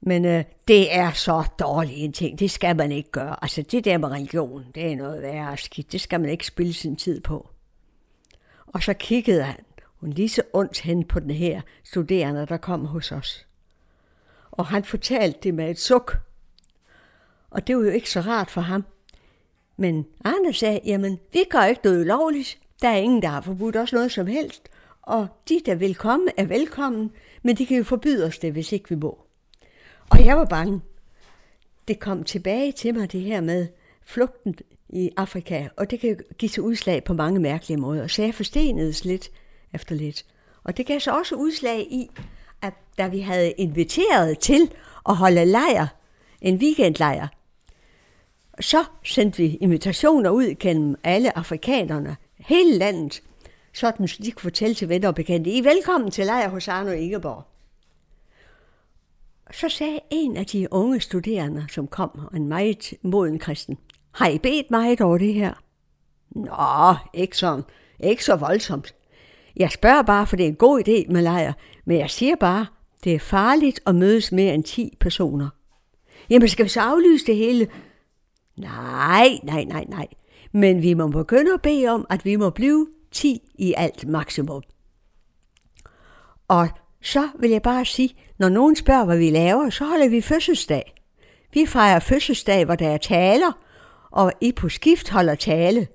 [0.00, 2.38] Men øh, det er så dårlig en ting.
[2.38, 3.36] Det skal man ikke gøre.
[3.42, 5.92] Altså det der med religion, det er noget værre skidt.
[5.92, 7.48] Det skal man ikke spille sin tid på.
[8.66, 9.64] Og så kiggede han
[10.00, 13.46] hun lige så ondt hen på den her studerende, der kom hos os.
[14.50, 16.18] Og han fortalte det med et suk.
[17.50, 18.84] Og det var jo ikke så rart for ham.
[19.76, 22.58] Men Arne sagde, jamen, vi gør ikke noget ulovligt.
[22.82, 24.68] Der er ingen, der har forbudt os noget som helst.
[25.02, 27.10] Og de, der vil komme, er velkommen,
[27.42, 29.18] men de kan jo forbyde os det, hvis ikke vi må.
[30.10, 30.80] Og jeg var bange.
[31.88, 33.66] Det kom tilbage til mig, det her med
[34.02, 34.54] flugten
[34.88, 38.06] i Afrika, og det kan give sig udslag på mange mærkelige måder.
[38.06, 39.30] Så jeg forstenedes lidt
[39.74, 40.24] efter lidt.
[40.64, 42.10] Og det gav så også udslag i,
[42.62, 44.72] at da vi havde inviteret til
[45.08, 45.86] at holde lejr,
[46.40, 47.28] en weekendlejr,
[48.60, 53.22] så sendte vi invitationer ud gennem alle afrikanerne, hele landet,
[53.74, 56.68] sådan så de kunne fortælle til venner og bekendte, I er velkommen til lejr hos
[56.68, 57.44] Arno Ingeborg.
[59.52, 63.78] Så sagde en af de unge studerende, som kom, en meget moden kristen,
[64.12, 65.54] har I bedt meget over det her?
[66.30, 67.64] Nå, ikke sådan.
[68.00, 68.94] Ikke så voldsomt.
[69.58, 71.52] Jeg spørger bare, for det er en god idé med lejr,
[71.84, 72.66] men jeg siger bare,
[73.04, 75.48] det er farligt at mødes mere end 10 personer.
[76.30, 77.68] Jamen, skal vi så aflyse det hele?
[78.56, 80.06] Nej, nej, nej, nej.
[80.52, 84.62] Men vi må begynde at bede om, at vi må blive 10 i alt maksimum.
[86.48, 86.68] Og
[87.02, 90.94] så vil jeg bare sige, når nogen spørger, hvad vi laver, så holder vi fødselsdag.
[91.52, 93.52] Vi fejrer fødselsdag, hvor der er taler,
[94.10, 95.88] og I på skift holder tale.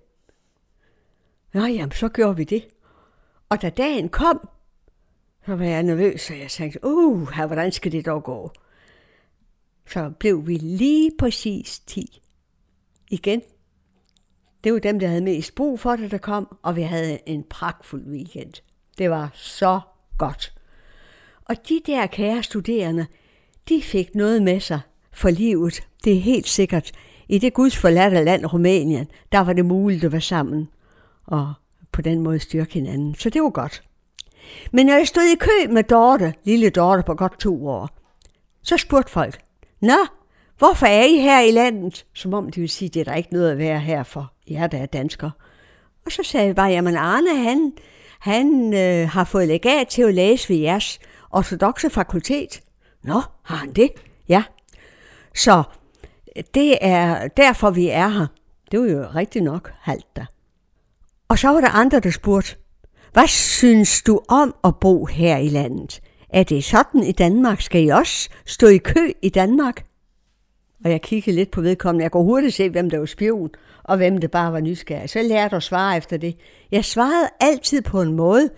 [1.54, 2.68] Nå, jamen, så gjorde vi det.
[3.54, 4.50] Og da dagen kom,
[5.46, 8.52] så var jeg nervøs, og jeg tænkte, uh, hvordan skal det dog gå?
[9.88, 12.22] Så blev vi lige præcis 10.
[13.10, 13.42] Igen.
[14.64, 17.44] Det var dem, der havde mest brug for det, der kom, og vi havde en
[17.44, 18.54] pragtfuld weekend.
[18.98, 19.80] Det var så
[20.18, 20.54] godt.
[21.46, 23.06] Og de der kære studerende,
[23.70, 24.80] de fik noget med sig
[25.12, 25.88] for livet.
[26.04, 26.92] Det er helt sikkert.
[27.28, 30.70] I det gudsforladte land Rumænien, der var det muligt at være sammen
[31.26, 31.54] og
[31.94, 33.16] på den måde styrke hinanden.
[33.16, 33.84] Så det var godt.
[34.72, 37.90] Men når jeg stod i kø med Dorte, lille Dorte på godt to år,
[38.62, 39.40] så spurgte folk,
[39.82, 39.98] Nå,
[40.58, 42.06] hvorfor er I her i landet?
[42.14, 44.68] Som om de ville sige, det er der ikke noget at være her for jer,
[44.68, 45.32] der er danskere.
[46.06, 47.74] Og så sagde jeg bare, jamen Arne, han,
[48.20, 51.00] han øh, har fået legat til at læse ved jeres
[51.32, 52.62] ortodoxe fakultet.
[53.04, 53.90] Nå, har han det?
[54.30, 54.44] Ja.
[55.36, 55.64] Så
[56.54, 58.28] det er derfor, vi er her.
[58.72, 60.26] Det var jo rigtigt nok halvt der.
[61.34, 62.56] Og så var der andre, der spurgte,
[63.14, 66.02] hvad synes du om at bo her i landet?
[66.30, 67.62] Er det sådan i Danmark?
[67.62, 69.86] Skal I også stå i kø i Danmark?
[70.86, 72.04] Og jeg kiggede lidt på vedkommende.
[72.04, 73.50] Jeg kunne hurtigt se, hvem der var spion,
[73.84, 75.10] og hvem det bare var nysgerrig.
[75.10, 76.38] Så jeg lærte at svare efter det.
[76.72, 78.50] Jeg svarede altid på en måde,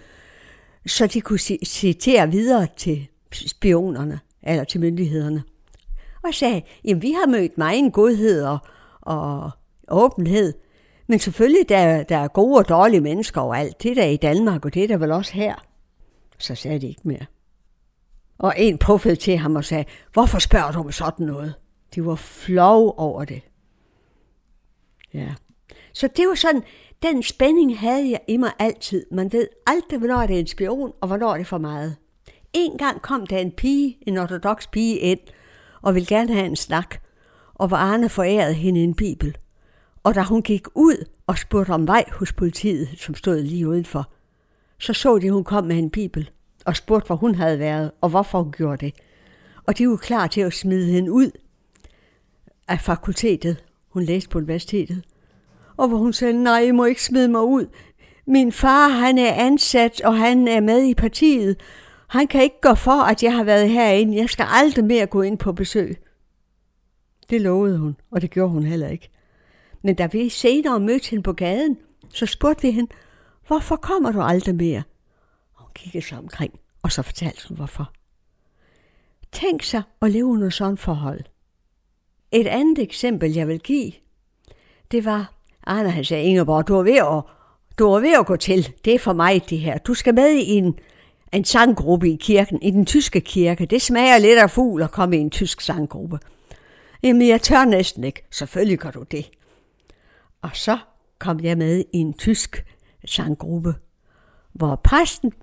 [0.85, 5.43] så de kunne citere videre til spionerne, eller til myndighederne.
[6.23, 8.57] Og jeg sagde, jamen vi har mødt meget en godhed og,
[9.01, 9.51] og
[9.87, 10.53] åbenhed,
[11.07, 13.83] men selvfølgelig, der, der er gode og dårlige mennesker overalt.
[13.83, 15.55] Det der er i Danmark, og det er der vel også her.
[16.37, 17.25] Så sagde de ikke mere.
[18.37, 21.53] Og en puffede til ham og sagde, hvorfor spørger du om sådan noget?
[21.95, 23.41] De var flov over det.
[25.13, 25.33] Ja.
[25.93, 26.63] Så det var sådan,
[27.03, 29.05] den spænding havde jeg i mig altid.
[29.11, 31.95] Man ved aldrig, hvornår det er en spion, og hvornår det er for meget.
[32.53, 35.19] En gang kom der en pige, en ortodox pige ind,
[35.81, 36.95] og ville gerne have en snak,
[37.53, 39.37] og var Arne forærede hende en bibel.
[40.05, 44.11] Og da hun gik ud og spurgte om vej hos politiet, som stod lige udenfor,
[44.79, 46.29] så så de, at hun kom med en bibel
[46.65, 48.95] og spurgte, hvor hun havde været, og hvorfor hun gjorde det.
[49.67, 51.31] Og de var klar til at smide hende ud
[52.67, 53.63] af fakultetet.
[53.89, 55.03] Hun læste på universitetet.
[55.77, 57.65] Og hvor hun sagde, nej, I må ikke smide mig ud.
[58.27, 61.59] Min far, han er ansat, og han er med i partiet.
[62.07, 64.17] Han kan ikke gå for, at jeg har været herinde.
[64.17, 65.97] Jeg skal aldrig mere gå ind på besøg.
[67.29, 69.09] Det lovede hun, og det gjorde hun heller ikke.
[69.85, 71.77] Men da vi senere mødte hende på gaden,
[72.09, 72.91] så spurgte vi hende,
[73.47, 74.83] hvorfor kommer du aldrig mere?
[75.53, 77.91] Hun kiggede sig omkring, og så fortalte hun hvorfor.
[79.31, 81.21] Tænk sig at leve under sådan forhold.
[82.31, 83.91] Et andet eksempel, jeg vil give,
[84.91, 87.23] det var, Arne han sagde, Ingeborg, du er ved at,
[87.79, 88.73] du er ved at gå til.
[88.85, 89.77] Det er for mig det her.
[89.77, 90.79] Du skal med i en,
[91.33, 93.65] en sanggruppe i kirken, i den tyske kirke.
[93.65, 96.19] Det smager lidt af fugl at komme i en tysk sanggruppe.
[97.03, 98.23] Jamen, jeg tør næsten ikke.
[98.31, 99.29] Selvfølgelig gør du det.
[100.45, 100.77] Og så
[101.19, 102.65] kom jeg med i en tysk
[103.05, 103.75] sanggruppe,
[104.53, 105.33] hvor præsten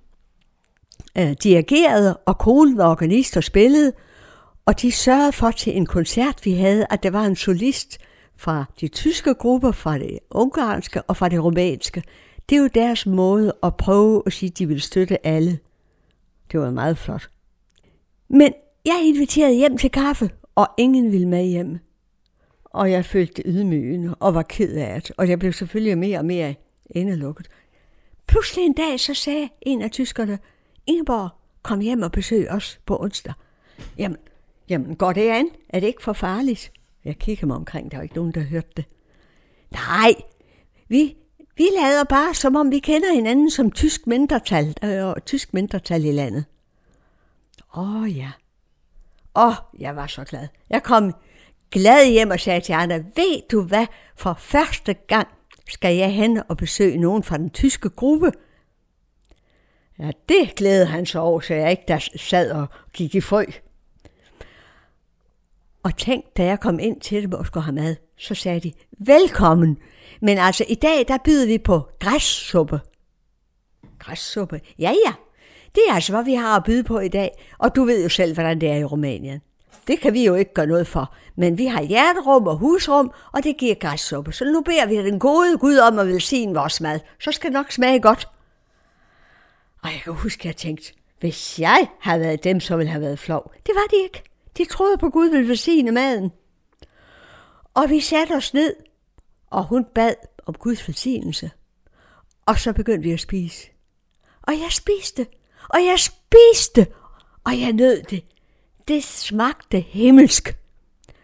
[1.18, 3.92] øh, dirigerede, og konen var organist og spillede,
[4.66, 7.98] og de sørgede for til en koncert, vi havde, at der var en solist
[8.36, 12.02] fra de tyske grupper, fra det ungarske og fra det romanske.
[12.48, 15.58] Det er jo deres måde at prøve at sige, at de ville støtte alle.
[16.52, 17.28] Det var meget flot.
[18.28, 18.52] Men
[18.84, 21.78] jeg inviterede hjem til kaffe, og ingen ville med hjem.
[22.72, 26.24] Og jeg følte ydmygende og var ked af det, og jeg blev selvfølgelig mere og
[26.24, 26.54] mere
[26.90, 27.48] indelukket.
[28.26, 30.38] Pludselig en dag, så sagde en af tyskerne,
[30.86, 31.30] Ingeborg,
[31.62, 33.32] kom hjem og besøg os på onsdag.
[33.98, 34.18] Jamen,
[34.68, 35.48] jamen, går det an?
[35.68, 36.72] Er det ikke for farligt?
[37.04, 38.84] Jeg kiggede mig omkring, der var ikke nogen, der hørte det.
[39.70, 40.14] Nej,
[40.88, 41.16] vi,
[41.56, 46.12] vi lader bare, som om vi kender hinanden som tysk mindretal, øh, tysk mindretal i
[46.12, 46.44] landet.
[47.76, 48.30] Åh oh, ja.
[49.34, 50.48] Åh, oh, jeg var så glad.
[50.70, 51.14] Jeg kom
[51.72, 55.28] glad hjem og sagde til Anna, ved du hvad, for første gang
[55.68, 58.32] skal jeg hen og besøge nogen fra den tyske gruppe.
[59.98, 63.44] Ja, det glædede han sig over, så jeg ikke der sad og gik i frø.
[65.82, 68.72] Og tænk, da jeg kom ind til dem og skulle have mad, så sagde de,
[68.98, 69.78] velkommen.
[70.20, 72.80] Men altså, i dag, der byder vi på græssuppe.
[73.98, 74.60] Græssuppe?
[74.78, 75.12] Ja, ja.
[75.74, 77.30] Det er altså, hvad vi har at byde på i dag.
[77.58, 79.40] Og du ved jo selv, hvordan det er i Rumænien
[79.86, 81.14] det kan vi jo ikke gøre noget for.
[81.36, 84.32] Men vi har hjerterum og husrum, og det giver græssuppe.
[84.32, 87.00] Så nu beder vi den gode Gud om at velsigne vores mad.
[87.20, 88.28] Så skal det nok smage godt.
[89.82, 93.02] Og jeg kan huske, at jeg tænkte, hvis jeg havde været dem, så ville have
[93.02, 93.52] været flov.
[93.66, 94.22] Det var de ikke.
[94.58, 96.32] De troede på, at Gud ville velsigne maden.
[97.74, 98.74] Og vi satte os ned,
[99.50, 100.14] og hun bad
[100.46, 101.50] om Guds velsignelse.
[102.46, 103.68] Og så begyndte vi at spise.
[104.42, 105.26] Og jeg spiste,
[105.68, 106.86] og jeg spiste,
[107.44, 108.24] og jeg nød det.
[108.88, 110.56] Det smagte himmelsk,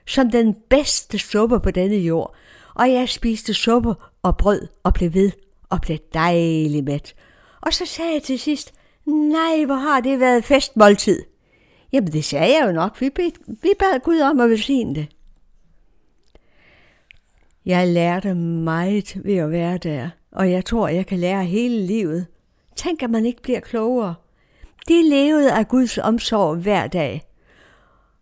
[0.07, 2.35] som den bedste suppe på denne jord.
[2.75, 5.31] Og jeg spiste suppe og brød og blev ved
[5.71, 7.15] og blev dejlig mæt.
[7.61, 8.75] Og så sagde jeg til sidst,
[9.07, 11.23] nej, hvor har det været festmåltid.
[11.93, 15.07] Jamen det sagde jeg jo nok, vi bad, vi bad Gud om at velsigne det.
[17.67, 22.27] Jeg lærte meget ved at være der, og jeg tror, jeg kan lære hele livet.
[22.77, 24.15] Tænk, at man ikke bliver klogere.
[24.89, 27.28] De levede af Guds omsorg hver dag,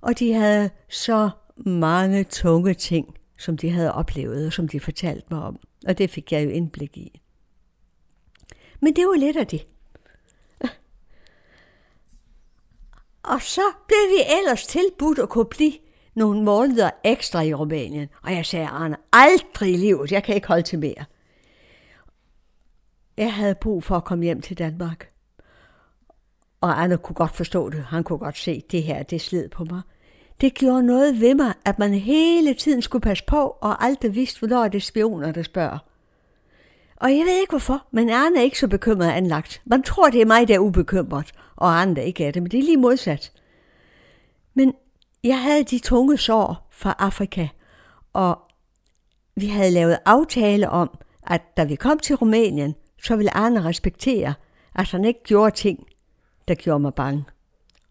[0.06, 5.26] og de havde så mange tunge ting, som de havde oplevet, og som de fortalte
[5.30, 5.58] mig om.
[5.86, 7.20] Og det fik jeg jo indblik i.
[8.80, 9.66] Men det var lidt af det.
[13.22, 15.72] Og så blev vi ellers tilbudt at kunne blive
[16.14, 18.08] nogle måneder ekstra i Rumænien.
[18.22, 21.04] Og jeg sagde, Arne, aldrig i livet, jeg kan ikke holde til mere.
[23.16, 25.10] Jeg havde brug for at komme hjem til Danmark.
[26.60, 27.84] Og Arne kunne godt forstå det.
[27.84, 29.82] Han kunne godt se, at det her, det sled på mig.
[30.40, 34.38] Det gjorde noget ved mig, at man hele tiden skulle passe på, og aldrig vidste,
[34.38, 35.78] hvornår det er spioner, der spørger.
[36.96, 39.62] Og jeg ved ikke hvorfor, men Arne er ikke så bekymret anlagt.
[39.64, 42.58] Man tror, det er mig, der er ubekymret, og andre ikke er det, men det
[42.58, 43.32] er lige modsat.
[44.54, 44.74] Men
[45.24, 47.48] jeg havde de tunge sår fra Afrika,
[48.12, 48.38] og
[49.36, 54.34] vi havde lavet aftale om, at da vi kom til Rumænien, så ville Arne respektere,
[54.74, 55.86] at han ikke gjorde ting,
[56.48, 57.24] der gjorde mig bange.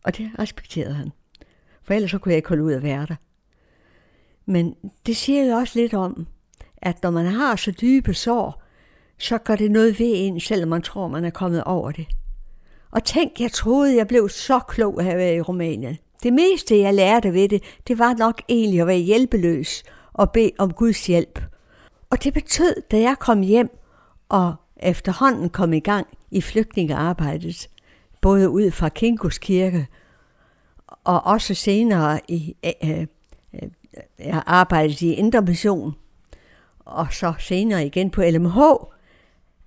[0.04, 1.12] Og det respekterede han.
[1.86, 3.16] For ellers så kunne jeg ikke holde ud at være der.
[4.46, 6.28] Men det siger jo også lidt om,
[6.78, 8.62] at når man har så dybe sår,
[9.18, 12.08] så gør det noget ved en, selvom man tror, man er kommet over det.
[12.92, 15.98] Og tænk, jeg troede, jeg blev så klog at være i Rumænien.
[16.24, 20.52] Det meste, jeg lærte ved det, det var nok egentlig at være hjælpeløs og bede
[20.58, 21.40] om Guds hjælp.
[22.10, 23.70] Og det betød, da jeg kom hjem
[24.30, 27.68] og efterhånden kom i gang i flygtningearbejdet,
[28.22, 29.88] både ud fra Kinkos kirke
[31.06, 33.08] og også senere i øh, øh,
[34.20, 35.96] øh arbejdede i Indre Mission,
[36.80, 38.58] og så senere igen på LMH,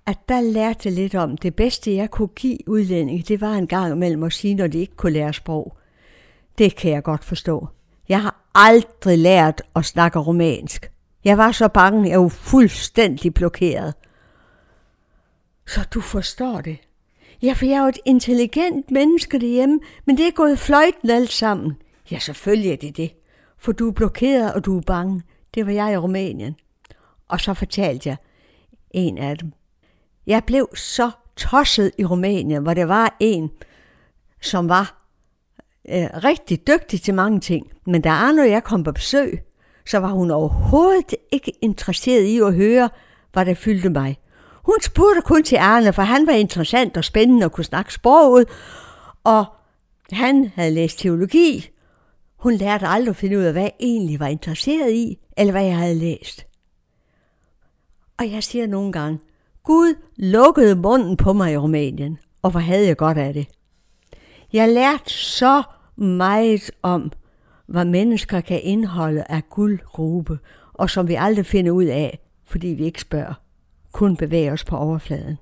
[0.05, 3.93] at der lærte lidt om, det bedste jeg kunne give udlændinge, det var en gang
[3.93, 5.77] imellem at sige, når de ikke kunne lære sprog.
[6.57, 7.67] Det kan jeg godt forstå.
[8.09, 10.91] Jeg har aldrig lært at snakke romansk.
[11.23, 13.93] Jeg var så bange, jeg var fuldstændig blokeret.
[15.67, 16.77] Så du forstår det.
[17.41, 21.31] Ja, for jeg er jo et intelligent menneske derhjemme, men det er gået fløjten alt
[21.31, 21.77] sammen.
[22.11, 23.11] Ja, selvfølgelig er det det.
[23.57, 25.21] For du er blokeret, og du er bange.
[25.53, 26.55] Det var jeg i Rumænien.
[27.27, 28.17] Og så fortalte jeg
[28.91, 29.53] en af dem.
[30.27, 33.51] Jeg blev så tosset i Rumænien, hvor der var en,
[34.41, 35.05] som var
[35.89, 37.71] øh, rigtig dygtig til mange ting.
[37.85, 39.39] Men da Arne og jeg kom på besøg,
[39.85, 42.89] så var hun overhovedet ikke interesseret i at høre,
[43.33, 44.17] hvad der fyldte mig.
[44.65, 48.47] Hun spurgte kun til Arne, for han var interessant og spændende og kunne snakke sproget,
[49.23, 49.45] og
[50.11, 51.69] han havde læst teologi.
[52.37, 55.63] Hun lærte aldrig at finde ud af, hvad jeg egentlig var interesseret i, eller hvad
[55.63, 56.45] jeg havde læst.
[58.19, 59.19] Og jeg siger nogle gange,
[59.63, 63.47] Gud lukkede munden på mig i Rumænien, og hvor havde jeg godt af det.
[64.53, 65.63] Jeg lærte så
[65.95, 67.11] meget om,
[67.67, 70.39] hvad mennesker kan indeholde af guldgrube,
[70.73, 73.33] og som vi aldrig finder ud af, fordi vi ikke spørger,
[73.91, 75.37] kun bevæger os på overfladen.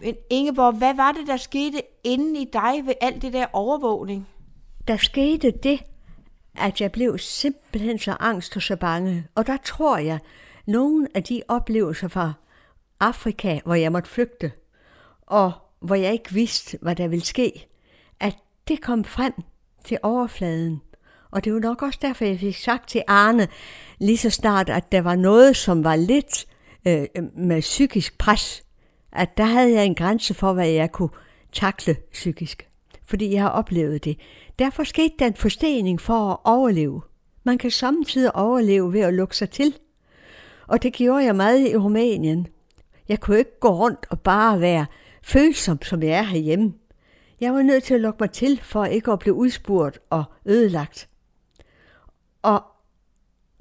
[0.00, 4.28] Men Ingeborg, hvad var det, der skete inde i dig ved alt det der overvågning?
[4.88, 5.80] Der skete det,
[6.58, 9.26] at jeg blev simpelthen så angst og så bange.
[9.34, 10.18] Og der tror jeg,
[10.66, 12.32] nogle af de oplevelser fra
[13.00, 14.52] Afrika, hvor jeg måtte flygte,
[15.26, 17.68] og hvor jeg ikke vidste, hvad der ville ske,
[18.20, 18.36] at
[18.68, 19.32] det kom frem
[19.84, 20.82] til overfladen.
[21.30, 23.48] Og det var nok også derfor, jeg fik sagt til Arne
[23.98, 26.46] lige så snart, at der var noget, som var lidt
[26.86, 28.62] øh, med psykisk pres,
[29.12, 31.08] at der havde jeg en grænse for, hvad jeg kunne
[31.52, 32.68] takle psykisk.
[33.04, 34.18] Fordi jeg har oplevet det.
[34.58, 37.02] Derfor skete der en forstening for at overleve.
[37.44, 39.74] Man kan samtidig overleve ved at lukke sig til.
[40.66, 42.46] Og det gjorde jeg meget i Rumænien.
[43.08, 44.86] Jeg kunne ikke gå rundt og bare være
[45.22, 46.74] følsom, som jeg er herhjemme.
[47.40, 51.08] Jeg var nødt til at lukke mig til, for ikke at blive udspurgt og ødelagt.
[52.42, 52.64] Og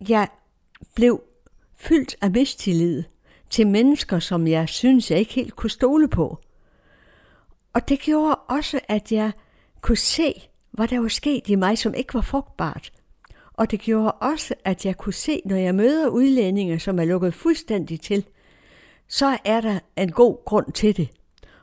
[0.10, 0.28] jeg
[0.96, 1.22] blev
[1.76, 3.04] fyldt af mistillid
[3.50, 6.40] til mennesker, som jeg synes, jeg ikke helt kunne stole på.
[7.74, 9.32] Og det gjorde også, at jeg
[9.82, 12.92] kunne se, hvad der var sket i mig, som ikke var frugtbart.
[13.54, 17.34] Og det gjorde også, at jeg kunne se, når jeg møder udlændinge, som er lukket
[17.34, 18.26] fuldstændig til,
[19.08, 21.10] så er der en god grund til det.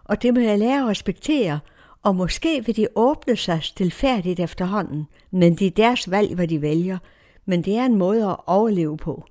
[0.04, 1.60] Og det må jeg lære at respektere,
[2.02, 6.62] og måske vil de åbne sig stilfærdigt efterhånden, men det er deres valg, hvad de
[6.62, 6.98] vælger.
[7.44, 9.24] Men det er en måde at overleve på.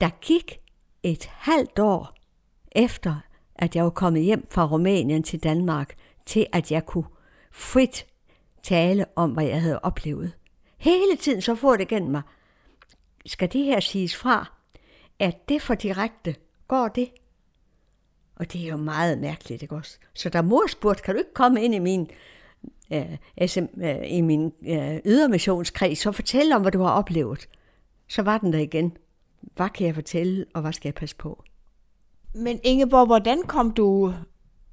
[0.00, 0.60] Der gik
[1.02, 2.14] et halvt år
[2.72, 3.20] efter,
[3.54, 5.94] at jeg var kommet hjem fra Rumænien til Danmark,
[6.26, 7.06] til at jeg kunne
[7.52, 8.06] frit
[8.62, 10.32] tale om, hvad jeg havde oplevet.
[10.78, 12.22] Hele tiden så får det gennem mig.
[13.26, 14.52] Skal det her siges fra?
[15.18, 16.34] Er det for direkte?
[16.68, 17.10] Går det?
[18.36, 19.98] Og det er jo meget mærkeligt, ikke også?
[20.14, 22.10] Så da mor spurgte, kan du ikke komme ind i min,
[22.92, 27.48] øh, SM, øh, i min øh, ydermissionskreds og fortælle om, hvad du har oplevet?
[28.08, 28.96] Så var den der igen.
[29.40, 31.42] Hvad kan jeg fortælle, og hvad skal jeg passe på?
[32.34, 34.12] Men Ingeborg, hvordan kom du,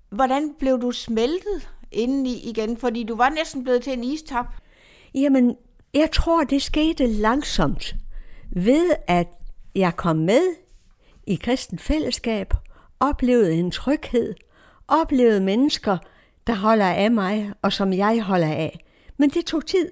[0.09, 2.77] hvordan blev du smeltet indeni igen?
[2.77, 4.45] Fordi du var næsten blevet til en istap.
[5.15, 5.55] Jamen,
[5.93, 7.95] jeg tror, det skete langsomt.
[8.55, 9.27] Ved at
[9.75, 10.55] jeg kom med
[11.27, 12.53] i kristen fællesskab,
[12.99, 14.33] oplevede en tryghed,
[14.87, 15.97] oplevede mennesker,
[16.47, 18.85] der holder af mig, og som jeg holder af.
[19.17, 19.91] Men det tog tid.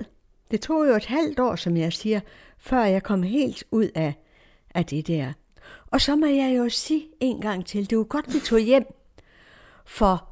[0.51, 2.19] Det tog jo et halvt år, som jeg siger,
[2.57, 4.13] før jeg kom helt ud af,
[4.75, 5.33] af det der.
[5.87, 8.85] Og så må jeg jo sige en gang til, det var godt, vi tog hjem.
[9.85, 10.29] For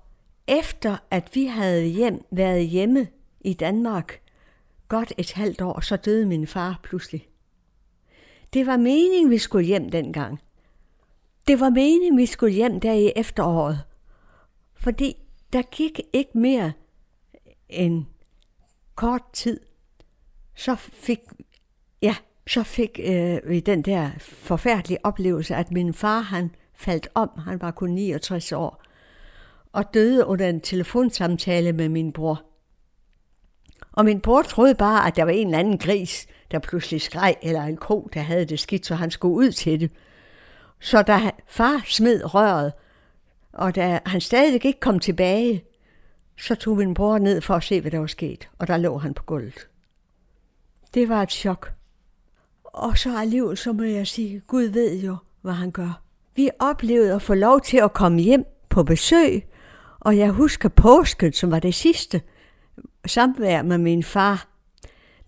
[0.47, 3.07] efter at vi havde hjem, været hjemme
[3.41, 4.21] i Danmark
[4.87, 7.27] godt et halvt år, så døde min far pludselig.
[8.53, 10.39] Det var meningen, vi skulle hjem dengang.
[11.47, 13.83] Det var meningen, vi skulle hjem der i efteråret.
[14.75, 15.15] Fordi
[15.53, 16.71] der gik ikke mere
[17.69, 18.07] en
[18.95, 19.59] kort tid.
[20.55, 21.19] Så fik,
[22.01, 22.15] ja,
[22.47, 27.29] så fik øh, vi den der forfærdelige oplevelse, at min far han faldt om.
[27.37, 28.83] Han var kun 69 år.
[29.73, 32.43] Og døde under en telefonsamtale med min bror.
[33.91, 37.35] Og min bror troede bare, at der var en eller anden gris, der pludselig skreg,
[37.41, 39.91] eller en ko, der havde det skidt, så han skulle ud til det.
[40.79, 42.73] Så da far smed røret,
[43.59, 45.63] og da han stadig ikke kom tilbage,
[46.37, 48.97] så tog min bror ned for at se, hvad der var sket, og der lå
[48.97, 49.67] han på gulvet.
[50.93, 51.71] Det var et chok.
[52.63, 56.01] Og så alligevel, så må jeg sige, Gud ved jo, hvad han gør.
[56.35, 59.43] Vi oplevede at få lov til at komme hjem på besøg,
[59.99, 62.21] og jeg husker påsken, som var det sidste
[63.05, 64.47] samvær med min far.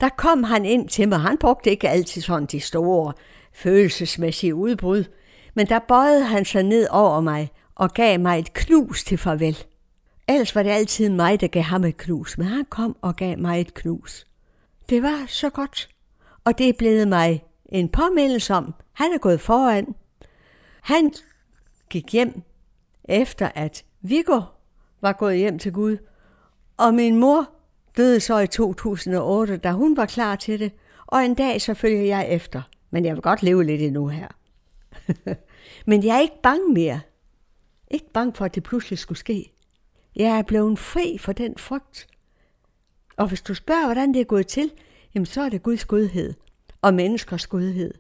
[0.02, 1.20] Der kom han ind til mig.
[1.20, 3.14] Han brugte ikke altid sådan de store
[3.54, 5.04] følelsesmæssige udbrud,
[5.54, 7.52] men der bøjede han sig ned over mig
[7.82, 9.64] og gav mig et knus til farvel.
[10.28, 13.38] Ellers var det altid mig, der gav ham et knus, men han kom og gav
[13.38, 14.28] mig et knus.
[14.90, 15.90] Det var så godt,
[16.46, 19.96] og det blev mig en påmindelse om, han er gået foran.
[20.82, 21.14] Han
[21.90, 22.42] gik hjem
[23.04, 24.42] efter at Viggo
[25.02, 25.98] var gået hjem til Gud,
[26.78, 27.50] og min mor
[27.98, 30.72] døde så i 2008, da hun var klar til det,
[31.08, 32.62] og en dag så følger jeg efter.
[32.92, 34.28] Men jeg vil godt leve lidt endnu her.
[35.88, 37.00] Men jeg er ikke bange mere.
[37.94, 39.54] Ikke bange for, at det pludselig skulle ske.
[40.16, 42.08] Jeg er blevet fri for den frygt.
[43.18, 44.72] Og hvis du spørger, hvordan det er gået til,
[45.16, 46.34] jamen så er det Guds godhed
[46.82, 47.94] og menneskers godhed.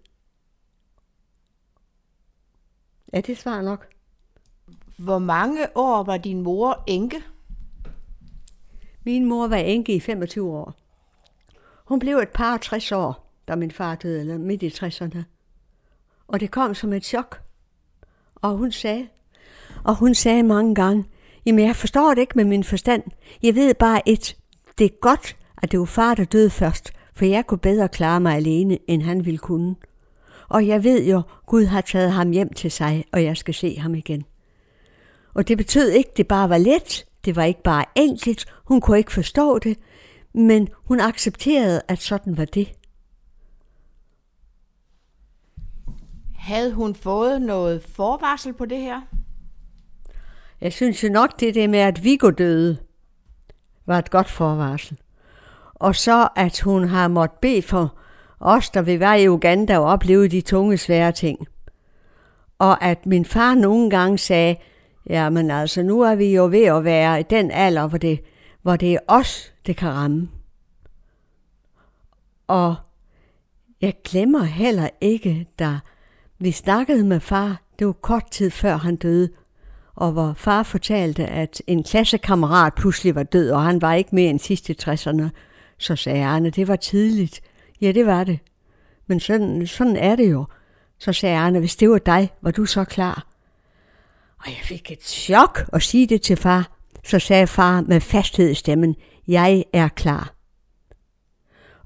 [3.13, 3.87] Er det svar nok?
[4.97, 7.23] Hvor mange år var din mor enke?
[9.03, 10.73] Min mor var enke i 25 år.
[11.85, 15.23] Hun blev et par 60 år, da min far døde, eller midt i 60'erne.
[16.27, 17.41] Og det kom som et chok.
[18.35, 19.07] Og hun sagde,
[19.83, 21.05] og hun sagde mange gange,
[21.45, 23.03] jamen jeg forstår det ikke med min forstand.
[23.43, 24.37] Jeg ved bare et,
[24.77, 28.19] det er godt, at det var far, der døde først, for jeg kunne bedre klare
[28.19, 29.75] mig alene, end han ville kunne.
[30.49, 33.79] Og jeg ved jo, Gud har taget ham hjem til sig, og jeg skal se
[33.79, 34.23] ham igen.
[35.33, 37.05] Og det betød ikke, det bare var let.
[37.25, 38.45] Det var ikke bare enkelt.
[38.65, 39.77] Hun kunne ikke forstå det.
[40.33, 42.73] Men hun accepterede, at sådan var det.
[46.35, 49.01] Havde hun fået noget forvarsel på det her?
[50.61, 52.77] Jeg synes jo nok, det der med, at Viggo døde,
[53.85, 54.97] var et godt forvarsel.
[55.73, 57.97] Og så, at hun har måttet bede for
[58.39, 61.47] os, der vil være i Uganda og opleve de tunge, svære ting.
[62.59, 64.55] Og at min far nogle gange sagde,
[65.09, 68.19] Ja, men altså, nu er vi jo ved at være i den alder, hvor det,
[68.61, 70.29] hvor det er os, det kan ramme.
[72.47, 72.75] Og
[73.81, 75.79] jeg glemmer heller ikke, da
[76.39, 79.29] vi snakkede med far, det var kort tid før han døde,
[79.95, 84.29] og hvor far fortalte, at en klassekammerat pludselig var død, og han var ikke mere
[84.29, 85.29] end sidste 60'erne,
[85.77, 87.41] så sagde Arne, det var tidligt.
[87.81, 88.39] Ja, det var det.
[89.07, 90.45] Men sådan, sådan er det jo.
[90.99, 93.27] Så sagde Arne, hvis det var dig, var du så klar?
[94.39, 96.71] Og jeg fik et chok at sige det til far.
[97.03, 98.95] Så sagde far med fasthed i stemmen,
[99.27, 100.33] jeg er klar.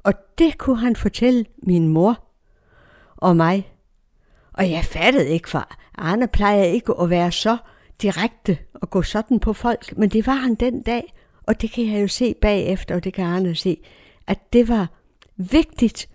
[0.03, 2.24] Og det kunne han fortælle min mor
[3.18, 3.72] og mig.
[4.53, 7.58] Og jeg fattede ikke, for Arne plejer ikke at være så
[8.01, 11.93] direkte og gå sådan på folk, men det var han den dag, og det kan
[11.93, 13.77] jeg jo se bagefter, og det kan Arne se,
[14.27, 14.87] at det var
[15.35, 16.09] vigtigt.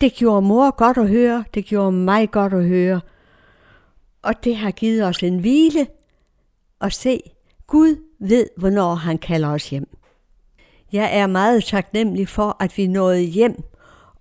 [0.00, 3.00] Det gjorde mor godt at høre, det gjorde mig godt at høre,
[4.22, 5.86] og det har givet os en hvile
[6.78, 7.20] og se,
[7.66, 9.96] Gud ved, hvornår han kalder os hjem.
[10.92, 13.62] Jeg er meget taknemmelig for, at vi nåede hjem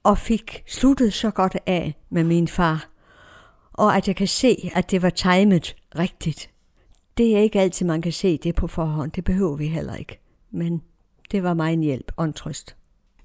[0.03, 2.89] og fik sluttet så godt af med min far,
[3.73, 6.49] og at jeg kan se, at det var timet rigtigt.
[7.19, 9.11] Det er ikke altid, man kan se det på forhånd.
[9.11, 10.19] Det behøver vi heller ikke.
[10.51, 10.81] Men
[11.31, 12.75] det var mig en hjælp og en trøst.